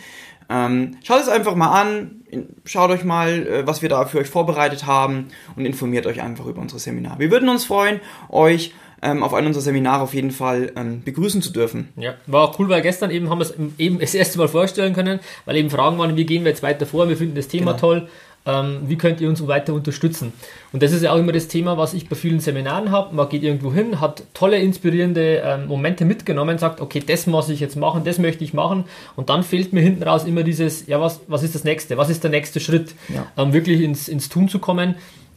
[0.48, 2.22] Ähm, schaut es einfach mal an,
[2.64, 6.46] schaut euch mal, äh, was wir da für euch vorbereitet haben und informiert euch einfach
[6.46, 7.18] über unsere Seminare.
[7.18, 11.42] Wir würden uns freuen, euch ähm, auf einem unserer Seminare auf jeden Fall ähm, begrüßen
[11.42, 11.88] zu dürfen.
[11.96, 14.94] Ja, war auch cool, weil gestern eben haben wir es eben das erste Mal vorstellen
[14.94, 17.72] können, weil eben Fragen waren, wie gehen wir jetzt weiter vor, wir finden das Thema
[17.72, 17.80] genau.
[17.80, 18.08] toll,
[18.46, 20.32] ähm, wie könnt ihr uns weiter unterstützen?
[20.72, 23.14] Und das ist ja auch immer das Thema, was ich bei vielen Seminaren habe.
[23.14, 27.60] Man geht irgendwo hin, hat tolle, inspirierende ähm, Momente mitgenommen, sagt, okay, das muss ich
[27.60, 28.84] jetzt machen, das möchte ich machen.
[29.16, 31.96] Und dann fehlt mir hinten raus immer dieses, ja, was, was ist das nächste?
[31.96, 32.94] Was ist der nächste Schritt?
[33.08, 33.26] Ja.
[33.36, 34.94] Ähm, wirklich ins, ins Tun zu kommen.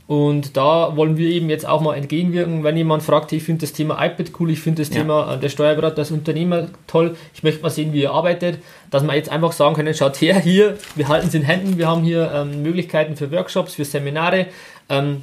[0.10, 3.74] Und da wollen wir eben jetzt auch mal entgegenwirken, wenn jemand fragt, ich finde das
[3.74, 5.02] Thema iPad cool, ich finde das ja.
[5.02, 8.58] Thema äh, der Steuerberater, das Unternehmer toll, ich möchte mal sehen, wie ihr arbeitet,
[8.90, 11.88] dass wir jetzt einfach sagen können, schaut her, hier, wir halten es in Händen, wir
[11.88, 14.48] haben hier ähm, Möglichkeiten für Workshops, für Seminare,
[14.90, 15.22] ähm,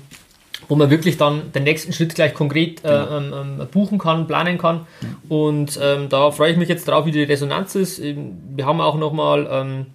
[0.69, 3.17] wo man wirklich dann den nächsten Schritt gleich konkret äh, genau.
[3.17, 4.87] ähm, ähm, buchen kann, planen kann.
[5.29, 8.01] Und ähm, da freue ich mich jetzt drauf, wie die Resonanz ist.
[8.01, 9.87] Wir haben auch nochmal ähm,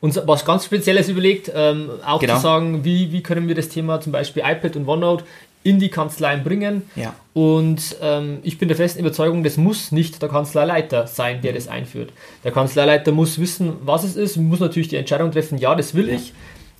[0.00, 2.36] uns was ganz Spezielles überlegt, ähm, auch genau.
[2.36, 5.24] zu sagen, wie, wie können wir das Thema zum Beispiel iPad und OneNote
[5.66, 6.88] in die Kanzleien bringen.
[6.94, 7.14] Ja.
[7.34, 11.66] Und ähm, ich bin der festen Überzeugung, das muss nicht der Kanzleileiter sein, der das
[11.66, 12.12] einführt.
[12.44, 16.08] Der Kanzleileiter muss wissen, was es ist, muss natürlich die Entscheidung treffen, ja, das will
[16.08, 16.14] ja.
[16.14, 16.32] ich,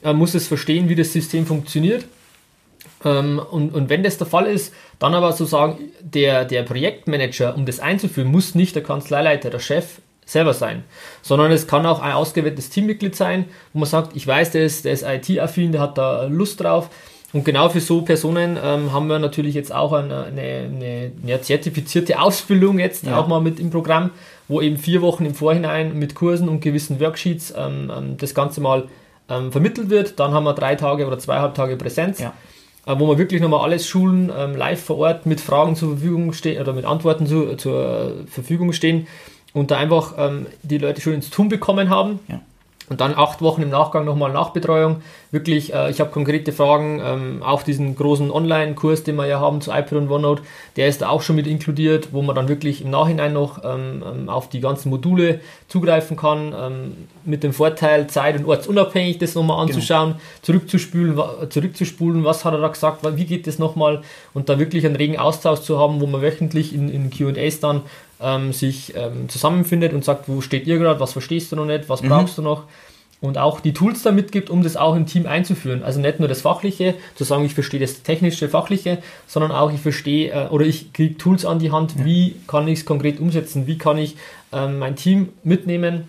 [0.03, 2.05] er muss es verstehen, wie das System funktioniert.
[3.05, 7.57] Ähm, und, und wenn das der Fall ist, dann aber so sagen, der, der Projektmanager,
[7.57, 10.83] um das einzuführen, muss nicht der Kanzleileiter, der Chef selber sein,
[11.23, 14.85] sondern es kann auch ein ausgewähltes Teammitglied sein, wo man sagt, ich weiß, der ist,
[14.85, 16.91] der ist IT-affin, der hat da Lust drauf.
[17.33, 22.21] Und genau für so Personen ähm, haben wir natürlich jetzt auch eine, eine, eine zertifizierte
[22.21, 23.19] Ausbildung jetzt ja.
[23.19, 24.11] auch mal mit im Programm,
[24.49, 28.61] wo eben vier Wochen im Vorhinein mit Kursen und gewissen Worksheets ähm, ähm, das Ganze
[28.61, 28.85] mal
[29.29, 30.19] ähm, vermittelt wird.
[30.19, 32.21] Dann haben wir drei Tage oder zweieinhalb Tage Präsenz.
[32.21, 32.33] Ja
[32.87, 36.33] äh, wo wir wirklich nochmal alles schulen, ähm, live vor Ort mit Fragen zur Verfügung
[36.33, 39.09] stehen oder mit Antworten zu, zur Verfügung stehen
[39.57, 42.21] und da einfach ähm, die Leute schon ins Tun bekommen haben.
[42.29, 42.41] Ja.
[42.89, 45.03] Und dann acht Wochen im Nachgang nochmal Nachbetreuung.
[45.33, 49.61] Wirklich, äh, ich habe konkrete Fragen, ähm, auch diesen großen Online-Kurs, den wir ja haben
[49.61, 50.43] zu iPad und OneNote,
[50.77, 54.05] der ist da auch schon mit inkludiert, wo man dann wirklich im Nachhinein noch ähm,
[54.07, 56.93] ähm auf die ganzen Module zugreifen kann, ähm,
[57.25, 59.75] mit dem Vorteil, zeit- und ortsunabhängig das nochmal genau.
[59.75, 60.21] anzuschauen, genau.
[60.43, 64.97] zurückzuspülen, zurückzuspulen, was hat er da gesagt, wie geht das nochmal und da wirklich einen
[64.97, 67.83] regen Austausch zu haben, wo man wöchentlich in, in QAs dann
[68.21, 71.89] ähm, sich ähm, zusammenfindet und sagt, wo steht ihr gerade, was verstehst du noch nicht,
[71.89, 72.09] was mhm.
[72.09, 72.65] brauchst du noch
[73.21, 75.83] und auch die Tools da mitgibt, um das auch im Team einzuführen.
[75.83, 79.81] Also nicht nur das Fachliche, zu sagen, ich verstehe das technische, fachliche, sondern auch ich
[79.81, 82.05] verstehe äh, oder ich kriege Tools an die Hand, ja.
[82.05, 84.17] wie kann ich es konkret umsetzen, wie kann ich
[84.53, 86.09] ähm, mein Team mitnehmen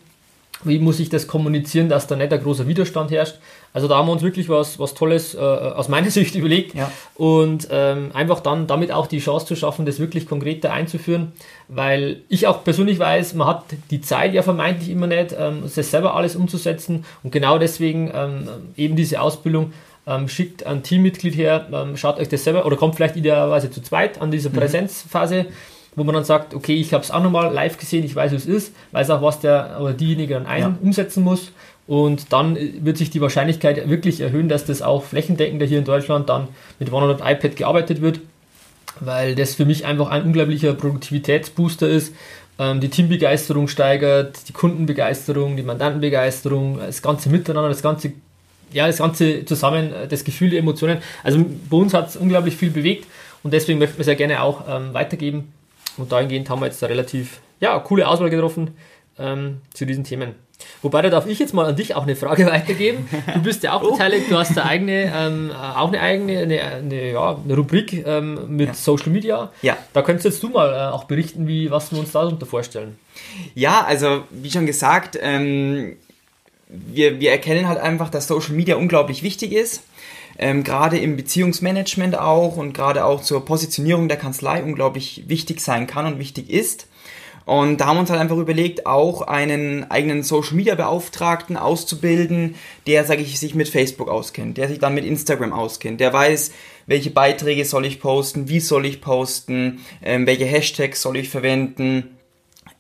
[0.64, 3.36] Wie muss ich das kommunizieren, dass da nicht ein großer Widerstand herrscht?
[3.74, 6.92] Also da haben wir uns wirklich was, was Tolles äh, aus meiner Sicht überlegt ja.
[7.16, 11.34] und ähm, einfach dann damit auch die Chance zu schaffen, das wirklich konkreter einzuführen,
[11.68, 15.92] weil ich auch persönlich weiß, man hat die Zeit ja vermeintlich immer nicht, ähm, das
[15.92, 19.74] selber alles umzusetzen und genau deswegen ähm, eben diese Ausbildung
[20.08, 23.82] ähm, schickt ein Teammitglied her, ähm, schaut euch das selber oder kommt vielleicht idealerweise zu
[23.82, 24.56] zweit an dieser mhm.
[24.56, 25.46] Präsenzphase.
[25.96, 28.36] Wo man dann sagt, okay, ich habe es auch nochmal live gesehen, ich weiß, wie
[28.36, 30.78] es ist, weiß auch, was der oder diejenige dann ein ja.
[30.80, 31.52] umsetzen muss.
[31.88, 36.28] Und dann wird sich die Wahrscheinlichkeit wirklich erhöhen, dass das auch flächendeckender hier in Deutschland
[36.28, 38.20] dann mit OneNote iPad gearbeitet wird,
[39.00, 42.14] weil das für mich einfach ein unglaublicher Produktivitätsbooster ist,
[42.60, 48.12] ähm, die Teambegeisterung steigert, die Kundenbegeisterung, die Mandantenbegeisterung, das ganze Miteinander, das ganze,
[48.74, 50.98] ja, das ganze zusammen, das Gefühl, die Emotionen.
[51.24, 53.08] Also bei uns hat es unglaublich viel bewegt
[53.44, 55.54] und deswegen möchten wir es ja gerne auch ähm, weitergeben
[55.98, 58.72] und dahingehend haben wir jetzt eine relativ ja, coole Auswahl getroffen
[59.18, 60.36] ähm, zu diesen Themen.
[60.82, 63.08] Wobei, da darf ich jetzt mal an dich auch eine Frage weitergeben.
[63.34, 63.92] Du bist ja auch oh.
[63.92, 68.56] beteiligt, du hast da eigene, ähm, auch eine eigene eine, eine, ja, eine Rubrik ähm,
[68.56, 68.74] mit ja.
[68.74, 69.52] Social Media.
[69.62, 69.78] Ja.
[69.94, 72.98] Da könntest jetzt du mal äh, auch berichten, wie, was wir uns darunter vorstellen.
[73.56, 75.98] Ja, also wie schon gesagt, ähm,
[76.68, 79.84] wir, wir erkennen halt einfach, dass Social Media unglaublich wichtig ist
[80.40, 85.88] ähm, gerade im Beziehungsmanagement auch und gerade auch zur Positionierung der Kanzlei unglaublich wichtig sein
[85.88, 86.88] kann und wichtig ist.
[87.48, 92.56] Und da haben wir uns halt einfach überlegt, auch einen eigenen Social Media Beauftragten auszubilden,
[92.88, 96.52] der, sage ich, sich mit Facebook auskennt, der sich dann mit Instagram auskennt, der weiß,
[96.88, 102.18] welche Beiträge soll ich posten, wie soll ich posten, ähm, welche Hashtags soll ich verwenden.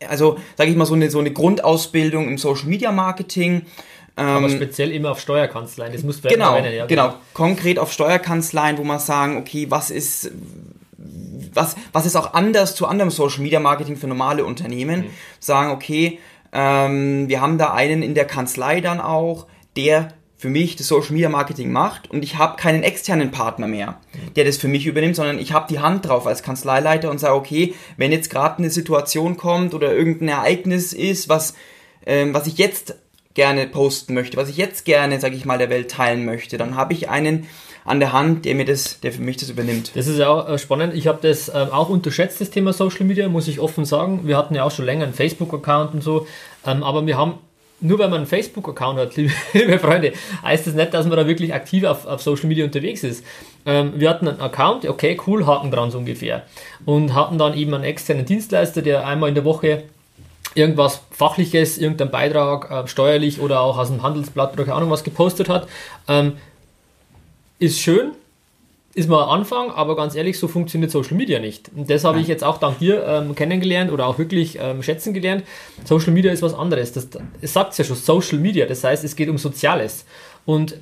[0.06, 3.62] Also, sage ich mal, so eine, so eine Grundausbildung im Social Media Marketing
[4.17, 7.93] aber ähm, speziell immer auf Steuerkanzleien, das muss genau, erwähnen, ja, genau, genau, konkret auf
[7.93, 10.32] Steuerkanzleien, wo man sagen, okay, was ist,
[11.58, 15.02] was, was ist auch anders zu anderem Social Media Marketing für normale Unternehmen?
[15.02, 15.10] Mhm.
[15.39, 16.20] Sagen, okay,
[16.54, 21.13] ähm, wir haben da einen in der Kanzlei dann auch, der für mich das Social
[21.13, 24.34] Media Marketing macht und ich habe keinen externen Partner mehr, mhm.
[24.36, 27.34] der das für mich übernimmt, sondern ich habe die Hand drauf als Kanzleileiter und sage,
[27.34, 31.56] okay, wenn jetzt gerade eine Situation kommt oder irgendein Ereignis ist, was,
[32.06, 32.96] ähm, was ich jetzt
[33.34, 36.76] gerne posten möchte, was ich jetzt gerne, sage ich mal, der Welt teilen möchte, dann
[36.76, 37.48] habe ich einen
[37.88, 39.91] an der Hand, der mir das, der für mich das übernimmt.
[39.95, 40.93] Das ist ja auch äh, spannend.
[40.93, 44.28] Ich habe das ähm, auch unterschätzt, das Thema Social Media, muss ich offen sagen.
[44.28, 46.28] Wir hatten ja auch schon länger einen Facebook-Account und so,
[46.65, 47.36] ähm, aber wir haben
[47.80, 49.15] nur weil man einen Facebook-Account hat,
[49.54, 53.04] liebe Freunde, heißt das nicht, dass man da wirklich aktiv auf, auf Social Media unterwegs
[53.04, 53.23] ist.
[53.65, 56.43] Ähm, wir hatten einen Account, okay, cool, Haken dran so ungefähr.
[56.86, 59.84] Und hatten dann eben einen externen Dienstleister, der einmal in der Woche
[60.56, 65.04] irgendwas Fachliches, irgendein Beitrag, äh, steuerlich oder auch aus dem Handelsblatt oder keine Ahnung was
[65.04, 65.67] gepostet hat,
[66.08, 66.34] ähm,
[67.60, 68.12] ist schön,
[68.93, 71.70] ist mal Anfang, aber ganz ehrlich, so funktioniert Social Media nicht.
[71.76, 75.13] Und das habe ich jetzt auch dank dir ähm, kennengelernt oder auch wirklich ähm, schätzen
[75.13, 75.43] gelernt.
[75.86, 76.93] Social Media ist was anderes.
[76.93, 78.65] Das, das sagt es ja schon, Social Media.
[78.65, 80.06] Das heißt, es geht um Soziales.
[80.46, 80.78] Und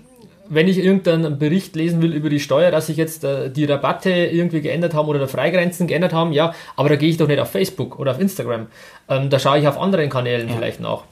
[0.47, 4.11] wenn ich irgendeinen Bericht lesen will über die Steuer, dass sich jetzt äh, die Rabatte
[4.11, 7.39] irgendwie geändert haben oder die Freigrenzen geändert haben, ja, aber da gehe ich doch nicht
[7.39, 8.67] auf Facebook oder auf Instagram.
[9.09, 10.55] Ähm, da schaue ich auf anderen Kanälen ja.
[10.55, 11.03] vielleicht nach.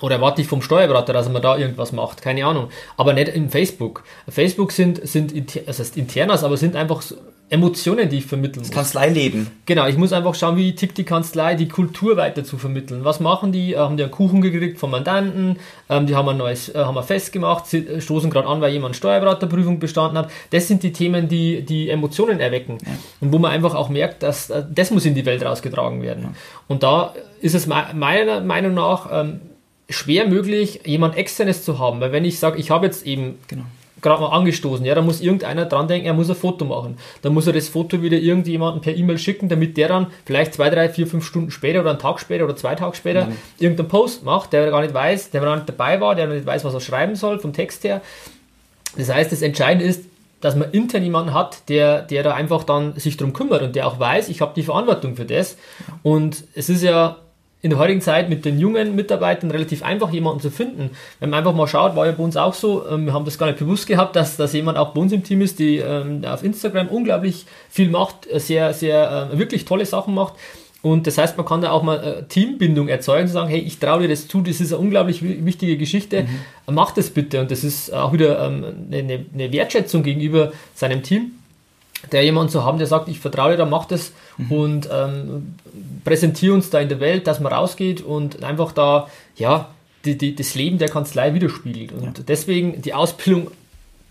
[0.00, 2.68] Oder erwarte ich vom Steuerberater, dass er mir da irgendwas macht, keine Ahnung.
[2.96, 4.04] Aber nicht in Facebook.
[4.28, 5.32] Facebook sind, sind
[5.66, 7.02] das heißt internas, aber sind einfach
[7.48, 8.70] Emotionen, die ich vermitteln muss.
[8.70, 9.46] Das Kanzleileben.
[9.66, 13.04] Genau, ich muss einfach schauen, wie tickt die Kanzlei, die Kultur weiter zu vermitteln.
[13.04, 13.74] Was machen die?
[13.74, 15.60] Äh, haben die einen Kuchen gekriegt vom Mandanten?
[15.88, 18.60] Ähm, die haben ein neues äh, haben ein Fest gemacht, sie äh, stoßen gerade an,
[18.60, 20.30] weil jemand Steuerberaterprüfung bestanden hat.
[20.50, 22.78] Das sind die Themen, die die Emotionen erwecken.
[22.84, 22.92] Ja.
[23.20, 26.22] Und wo man einfach auch merkt, dass das muss in die Welt rausgetragen werden.
[26.24, 26.30] Ja.
[26.66, 29.40] Und da ist es meiner Meinung nach ähm,
[29.88, 32.00] schwer möglich, jemand externes zu haben.
[32.00, 33.64] Weil wenn ich sage, ich habe jetzt eben genau
[34.02, 34.84] gerade mal angestoßen.
[34.84, 36.98] Ja, da muss irgendeiner dran denken, er muss ein Foto machen.
[37.22, 40.70] Dann muss er das Foto wieder irgendjemandem per E-Mail schicken, damit der dann vielleicht zwei,
[40.70, 43.36] drei, vier, fünf Stunden später oder einen Tag später oder zwei Tage später mhm.
[43.58, 46.64] irgendeinen Post macht, der gar nicht weiß, der gar nicht dabei war, der nicht weiß,
[46.64, 48.02] was er schreiben soll vom Text her.
[48.96, 50.04] Das heißt, das Entscheidende ist,
[50.40, 53.86] dass man intern jemanden hat, der, der da einfach dann sich drum kümmert und der
[53.86, 55.56] auch weiß, ich habe die Verantwortung für das.
[56.02, 57.16] Und es ist ja
[57.62, 60.90] in der heutigen Zeit mit den jungen Mitarbeitern relativ einfach, jemanden zu finden.
[61.20, 63.38] Wenn man einfach mal schaut, war ja bei uns auch so, ähm, wir haben das
[63.38, 66.24] gar nicht bewusst gehabt, dass, dass jemand auch bei uns im Team ist, die ähm,
[66.24, 70.34] auf Instagram unglaublich viel macht, äh, sehr, sehr, äh, wirklich tolle Sachen macht.
[70.82, 73.80] Und das heißt, man kann da auch mal äh, Teambindung erzeugen, zu sagen, hey, ich
[73.80, 76.74] traue dir das zu, das ist eine unglaublich wichtige Geschichte, mhm.
[76.74, 77.40] mach das bitte.
[77.40, 81.32] Und das ist auch wieder ähm, eine, eine Wertschätzung gegenüber seinem Team
[82.12, 84.52] der jemanden zu haben, der sagt, ich vertraue dir, mach das mhm.
[84.52, 85.54] und ähm,
[86.04, 89.70] präsentiere uns da in der Welt, dass man rausgeht und einfach da, ja,
[90.04, 91.92] die, die, das Leben der Kanzlei widerspiegelt.
[91.92, 92.24] Und ja.
[92.26, 93.50] deswegen die Ausbildung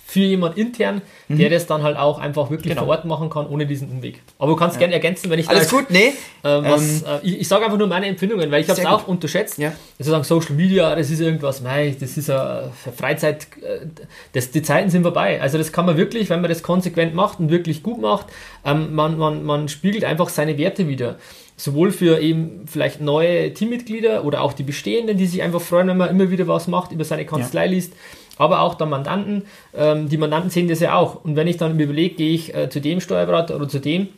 [0.08, 1.40] für jemand intern, mhm.
[1.40, 2.86] der das dann halt auch einfach wirklich genau.
[2.86, 4.22] vor Ort machen kann, ohne diesen Umweg.
[4.38, 4.82] Aber du kannst ja.
[4.82, 6.14] gerne ergänzen, wenn ich Alles gut, nee.
[6.46, 8.86] Äh, was, ähm, äh, ich, ich sage einfach nur meine Empfindungen, weil ich habe es
[8.86, 9.58] auch unterschätzt.
[9.58, 9.74] Ja.
[9.98, 13.88] Also sagen, Social Media, das ist irgendwas, mei, das ist eine Freizeit, äh,
[14.34, 15.42] das, die Zeiten sind vorbei.
[15.42, 18.28] Also das kann man wirklich, wenn man das konsequent macht und wirklich gut macht,
[18.64, 21.18] ähm, man, man, man spiegelt einfach seine Werte wieder
[21.58, 25.98] sowohl für eben vielleicht neue Teammitglieder oder auch die bestehenden, die sich einfach freuen, wenn
[25.98, 27.72] man immer wieder was macht, über seine Kanzlei ja.
[27.72, 27.94] liest,
[28.38, 29.44] aber auch der Mandanten.
[29.74, 31.24] Ähm, die Mandanten sehen das ja auch.
[31.24, 34.10] Und wenn ich dann überlege, gehe ich äh, zu dem Steuerberater oder zu dem,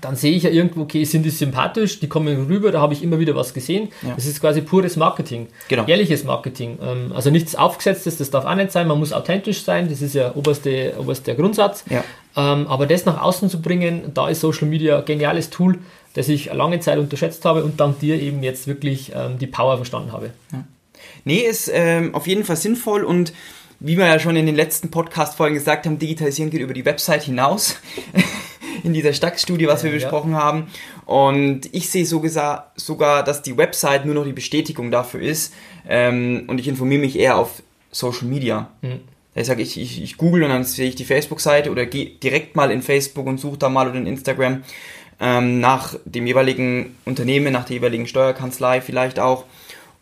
[0.00, 3.02] dann sehe ich ja irgendwo, okay, sind die sympathisch, die kommen rüber, da habe ich
[3.02, 3.88] immer wieder was gesehen.
[4.02, 4.14] Ja.
[4.14, 5.84] Das ist quasi pures Marketing, genau.
[5.86, 6.78] ehrliches Marketing.
[6.82, 10.14] Ähm, also nichts Aufgesetztes, das darf auch nicht sein, man muss authentisch sein, das ist
[10.14, 11.84] ja oberste, oberster Grundsatz.
[11.90, 12.04] Ja.
[12.36, 15.78] Ähm, aber das nach außen zu bringen, da ist Social Media ein geniales Tool,
[16.14, 19.76] das ich lange Zeit unterschätzt habe und dank dir eben jetzt wirklich ähm, die Power
[19.76, 20.30] verstanden habe.
[20.52, 20.64] Ja.
[21.24, 23.32] Nee, ist ähm, auf jeden Fall sinnvoll und
[23.78, 27.22] wie wir ja schon in den letzten Podcast-Folgen gesagt haben, Digitalisieren geht über die Website
[27.22, 27.76] hinaus.
[28.82, 30.38] in dieser Stack-Studie, was wir ja, besprochen ja.
[30.38, 30.66] haben.
[31.06, 32.22] Und ich sehe so
[32.76, 35.54] sogar, dass die Website nur noch die Bestätigung dafür ist.
[35.88, 38.70] Ähm, und ich informiere mich eher auf Social Media.
[38.82, 39.00] Mhm.
[39.34, 42.56] Ich sage, ich, ich, ich google und dann sehe ich die Facebook-Seite oder gehe direkt
[42.56, 44.64] mal in Facebook und suche da mal oder in Instagram
[45.20, 49.44] ähm, nach dem jeweiligen Unternehmen, nach der jeweiligen Steuerkanzlei vielleicht auch.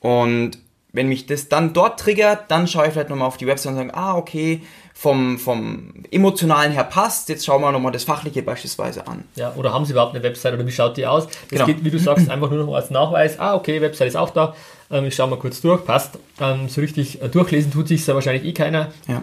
[0.00, 0.58] Und
[0.92, 3.78] wenn mich das dann dort triggert, dann schaue ich vielleicht nochmal auf die Website und
[3.78, 4.62] sage, ah, okay,
[4.94, 9.22] vom, vom emotionalen her passt, jetzt schauen wir nochmal das Fachliche beispielsweise an.
[9.36, 11.26] Ja, oder haben Sie überhaupt eine Website oder wie schaut die aus?
[11.26, 11.66] Das genau.
[11.66, 14.56] geht, wie du sagst, einfach nur noch als Nachweis, ah, okay, Website ist auch da,
[14.90, 16.18] ähm, ich schaue mal kurz durch, passt.
[16.40, 18.88] Ähm, so richtig äh, durchlesen tut sich ja wahrscheinlich eh keiner.
[19.06, 19.22] Ja.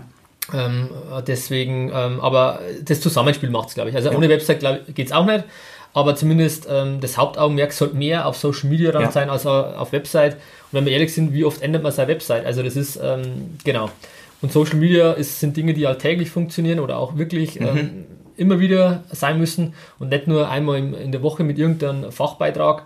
[0.54, 0.90] Ähm,
[1.28, 3.96] deswegen, ähm, aber das Zusammenspiel macht es, glaube ich.
[3.96, 4.18] Also ja.
[4.18, 5.44] ohne Website geht es auch nicht
[5.96, 9.12] aber zumindest ähm, das Hauptaugenmerk sollte mehr auf Social Media dann ja.
[9.12, 10.34] sein als auf Website.
[10.34, 12.46] Und wenn wir ehrlich sind, wie oft ändert man seine Website?
[12.46, 13.90] Also das ist, ähm, genau.
[14.42, 17.68] Und Social Media ist, sind Dinge, die alltäglich funktionieren oder auch wirklich mhm.
[17.68, 18.06] ähm,
[18.36, 22.84] immer wieder sein müssen und nicht nur einmal in, in der Woche mit irgendeinem Fachbeitrag.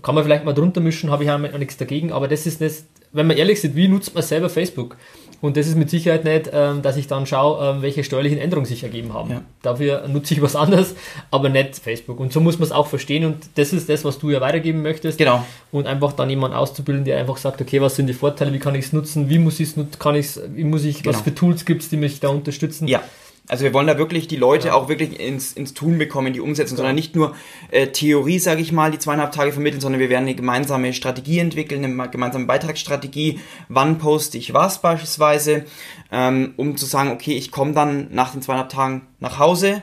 [0.00, 2.84] Kann man vielleicht mal drunter mischen, habe ich auch nichts dagegen, aber das ist nicht,
[3.12, 4.96] wenn man ehrlich ist, wie nutzt man selber Facebook?
[5.42, 8.64] Und das ist mit Sicherheit nicht, ähm, dass ich dann schaue, ähm, welche steuerlichen Änderungen
[8.64, 9.30] sich ergeben haben.
[9.30, 9.42] Ja.
[9.60, 10.94] Dafür nutze ich was anderes,
[11.32, 12.20] aber nicht Facebook.
[12.20, 13.24] Und so muss man es auch verstehen.
[13.24, 15.18] Und das ist das, was du ja weitergeben möchtest.
[15.18, 15.44] Genau.
[15.72, 18.76] Und einfach dann jemanden auszubilden, der einfach sagt, okay, was sind die Vorteile, wie kann
[18.76, 21.12] ich es nutzen, wie muss ich es nutzen, kann ich wie muss ich, genau.
[21.14, 22.86] was für Tools gibt es, die mich da unterstützen.
[22.86, 23.02] Ja.
[23.48, 24.74] Also wir wollen da wirklich die Leute ja.
[24.74, 26.76] auch wirklich ins, ins Tun bekommen, die umsetzen, ja.
[26.76, 27.34] sondern nicht nur
[27.70, 31.40] äh, Theorie, sage ich mal, die zweieinhalb Tage vermitteln, sondern wir werden eine gemeinsame Strategie
[31.40, 35.64] entwickeln, eine gemeinsame Beitragsstrategie, wann poste ich was beispielsweise,
[36.12, 39.82] ähm, um zu sagen, okay, ich komme dann nach den zweieinhalb Tagen nach Hause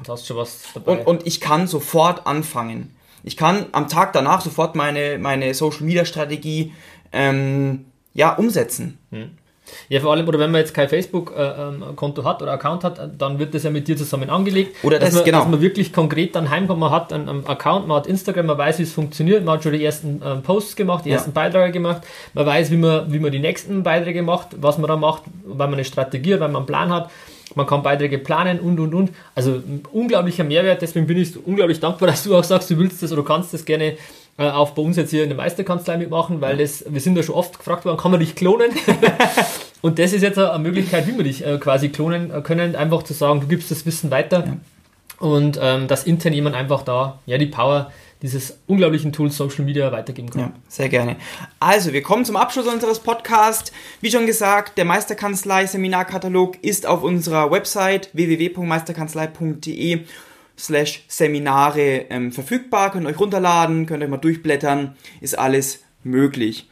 [0.00, 0.92] und, hast schon was dabei.
[0.92, 2.96] Und, und ich kann sofort anfangen.
[3.22, 6.72] Ich kann am Tag danach sofort meine, meine Social Media Strategie
[7.12, 8.98] ähm, ja, umsetzen.
[9.10, 9.36] Hm.
[9.88, 13.00] Ja, vor allem, oder wenn man jetzt kein Facebook-Konto äh, ähm, hat oder Account hat,
[13.18, 14.76] dann wird das ja mit dir zusammen angelegt.
[14.82, 15.38] Oder das, dass man, genau.
[15.38, 18.78] dass man wirklich konkret dann heimkommt, man hat einen, Account, man hat Instagram, man weiß,
[18.78, 21.16] wie es funktioniert, man hat schon die ersten ähm, Posts gemacht, die ja.
[21.16, 22.02] ersten Beiträge gemacht,
[22.34, 25.68] man weiß, wie man, wie man die nächsten Beiträge macht, was man da macht, weil
[25.68, 27.10] man eine Strategie hat, weil man einen Plan hat.
[27.56, 29.10] Man kann Beiträge planen und und und.
[29.34, 29.60] Also
[29.92, 33.24] unglaublicher Mehrwert, deswegen bin ich unglaublich dankbar, dass du auch sagst, du willst das oder
[33.24, 33.96] kannst das gerne
[34.48, 37.34] auch bei uns jetzt hier in der Meisterkanzlei mitmachen, weil das, wir sind da schon
[37.34, 38.70] oft gefragt worden, kann man dich klonen?
[39.82, 43.12] und das ist jetzt eine Möglichkeit, wie wir dich äh, quasi klonen können, einfach zu
[43.12, 44.56] sagen, du gibst das Wissen weiter ja.
[45.18, 47.90] und ähm, dass intern jemand einfach da ja die Power
[48.22, 50.40] dieses unglaublichen Tools Social Media weitergeben kann.
[50.40, 51.16] Ja, sehr gerne.
[51.58, 53.72] Also, wir kommen zum Abschluss unseres Podcasts.
[54.00, 60.00] Wie schon gesagt, der Meisterkanzlei Seminarkatalog ist auf unserer Website www.meisterkanzlei.de
[60.60, 62.92] slash Seminare ähm, verfügbar.
[62.92, 66.68] Könnt ihr euch runterladen, könnt euch mal durchblättern, ist alles möglich.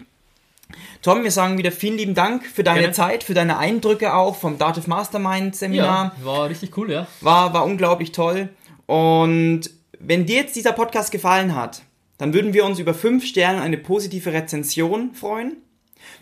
[1.02, 2.94] Tom, wir sagen wieder vielen lieben Dank für deine Gerne.
[2.94, 6.12] Zeit, für deine Eindrücke auch vom Dativ Mastermind Seminar.
[6.18, 7.06] Ja, war richtig cool, ja.
[7.20, 8.48] War, war unglaublich toll.
[8.86, 11.82] Und wenn dir jetzt dieser Podcast gefallen hat,
[12.18, 15.56] dann würden wir uns über fünf Sterne eine positive Rezension freuen.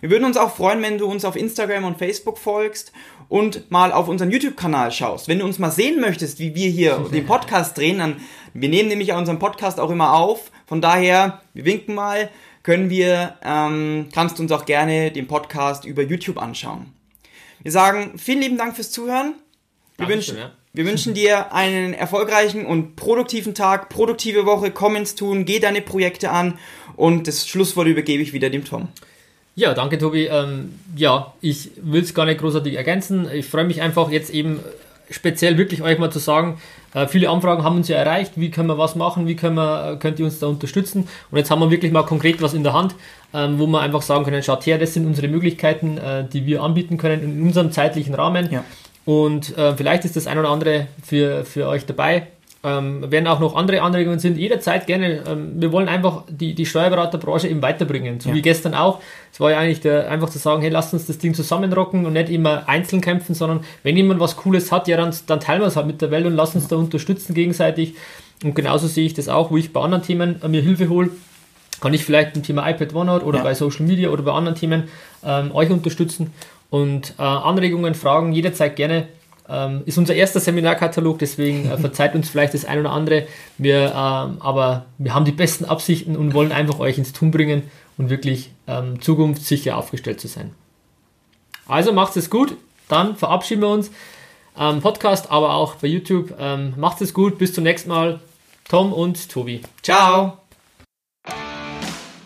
[0.00, 2.92] Wir würden uns auch freuen, wenn du uns auf Instagram und Facebook folgst
[3.28, 5.28] und mal auf unseren YouTube-Kanal schaust.
[5.28, 8.20] Wenn du uns mal sehen möchtest, wie wir hier den Podcast drehen, dann
[8.54, 10.50] wir nehmen nämlich unseren Podcast auch immer auf.
[10.66, 12.30] Von daher, wir winken mal,
[12.62, 16.92] können wir, ähm, kannst du uns auch gerne den Podcast über YouTube anschauen.
[17.62, 19.34] Wir sagen vielen lieben Dank fürs Zuhören.
[19.98, 20.52] Wir wünschen, ja.
[20.72, 25.80] wir wünschen dir einen erfolgreichen und produktiven Tag, produktive Woche, komm ins Tun, geh deine
[25.80, 26.58] Projekte an
[26.96, 28.88] und das Schlusswort übergebe ich wieder dem Tom.
[29.56, 30.26] Ja, danke Tobi.
[30.26, 33.26] Ähm, ja, ich will es gar nicht großartig ergänzen.
[33.32, 34.60] Ich freue mich einfach jetzt eben
[35.08, 36.60] speziell wirklich euch mal zu sagen,
[36.92, 39.92] äh, viele Anfragen haben uns ja erreicht, wie können wir was machen, wie können wir,
[39.92, 42.64] äh, könnt ihr uns da unterstützen und jetzt haben wir wirklich mal konkret was in
[42.64, 42.94] der Hand,
[43.32, 46.62] ähm, wo wir einfach sagen können, schaut her, das sind unsere Möglichkeiten, äh, die wir
[46.62, 48.50] anbieten können in unserem zeitlichen Rahmen.
[48.50, 48.64] Ja.
[49.04, 52.26] Und äh, vielleicht ist das ein oder andere für, für euch dabei.
[52.66, 55.22] Ähm, wenn auch noch andere Anregungen sind, jederzeit gerne.
[55.28, 58.18] Ähm, wir wollen einfach die, die Steuerberaterbranche eben weiterbringen.
[58.18, 58.34] So ja.
[58.34, 59.00] wie gestern auch.
[59.32, 62.14] Es war ja eigentlich der, einfach zu sagen, hey, lasst uns das Ding zusammenrocken und
[62.14, 65.68] nicht immer einzeln kämpfen, sondern wenn jemand was Cooles hat, ja, dann, dann teilen wir
[65.68, 67.94] es halt mit der Welt und lassen uns da unterstützen gegenseitig.
[68.42, 71.10] Und genauso sehe ich das auch, wo ich bei anderen Themen mir Hilfe hole
[71.80, 73.44] kann ich vielleicht im Thema iPad OneNote oder ja.
[73.44, 74.84] bei Social Media oder bei anderen Themen
[75.22, 76.32] ähm, euch unterstützen.
[76.70, 79.08] Und äh, Anregungen, Fragen jederzeit gerne.
[79.48, 83.26] Ähm, ist unser erster Seminarkatalog, deswegen äh, verzeiht uns vielleicht das ein oder andere.
[83.58, 87.62] Wir, ähm, aber wir haben die besten Absichten und wollen einfach euch ins Tun bringen
[87.96, 90.52] und wirklich ähm, zukunftssicher aufgestellt zu sein.
[91.68, 92.56] Also macht es gut,
[92.88, 93.90] dann verabschieden wir uns
[94.54, 96.34] am Podcast, aber auch bei YouTube.
[96.38, 98.20] Ähm, macht es gut, bis zum nächsten Mal.
[98.68, 99.62] Tom und Tobi.
[99.82, 100.38] Ciao.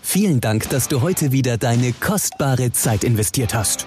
[0.03, 3.87] Vielen Dank, dass du heute wieder deine kostbare Zeit investiert hast.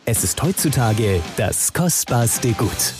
[0.03, 2.95] Es ist heutzutage das kostbarste Gut.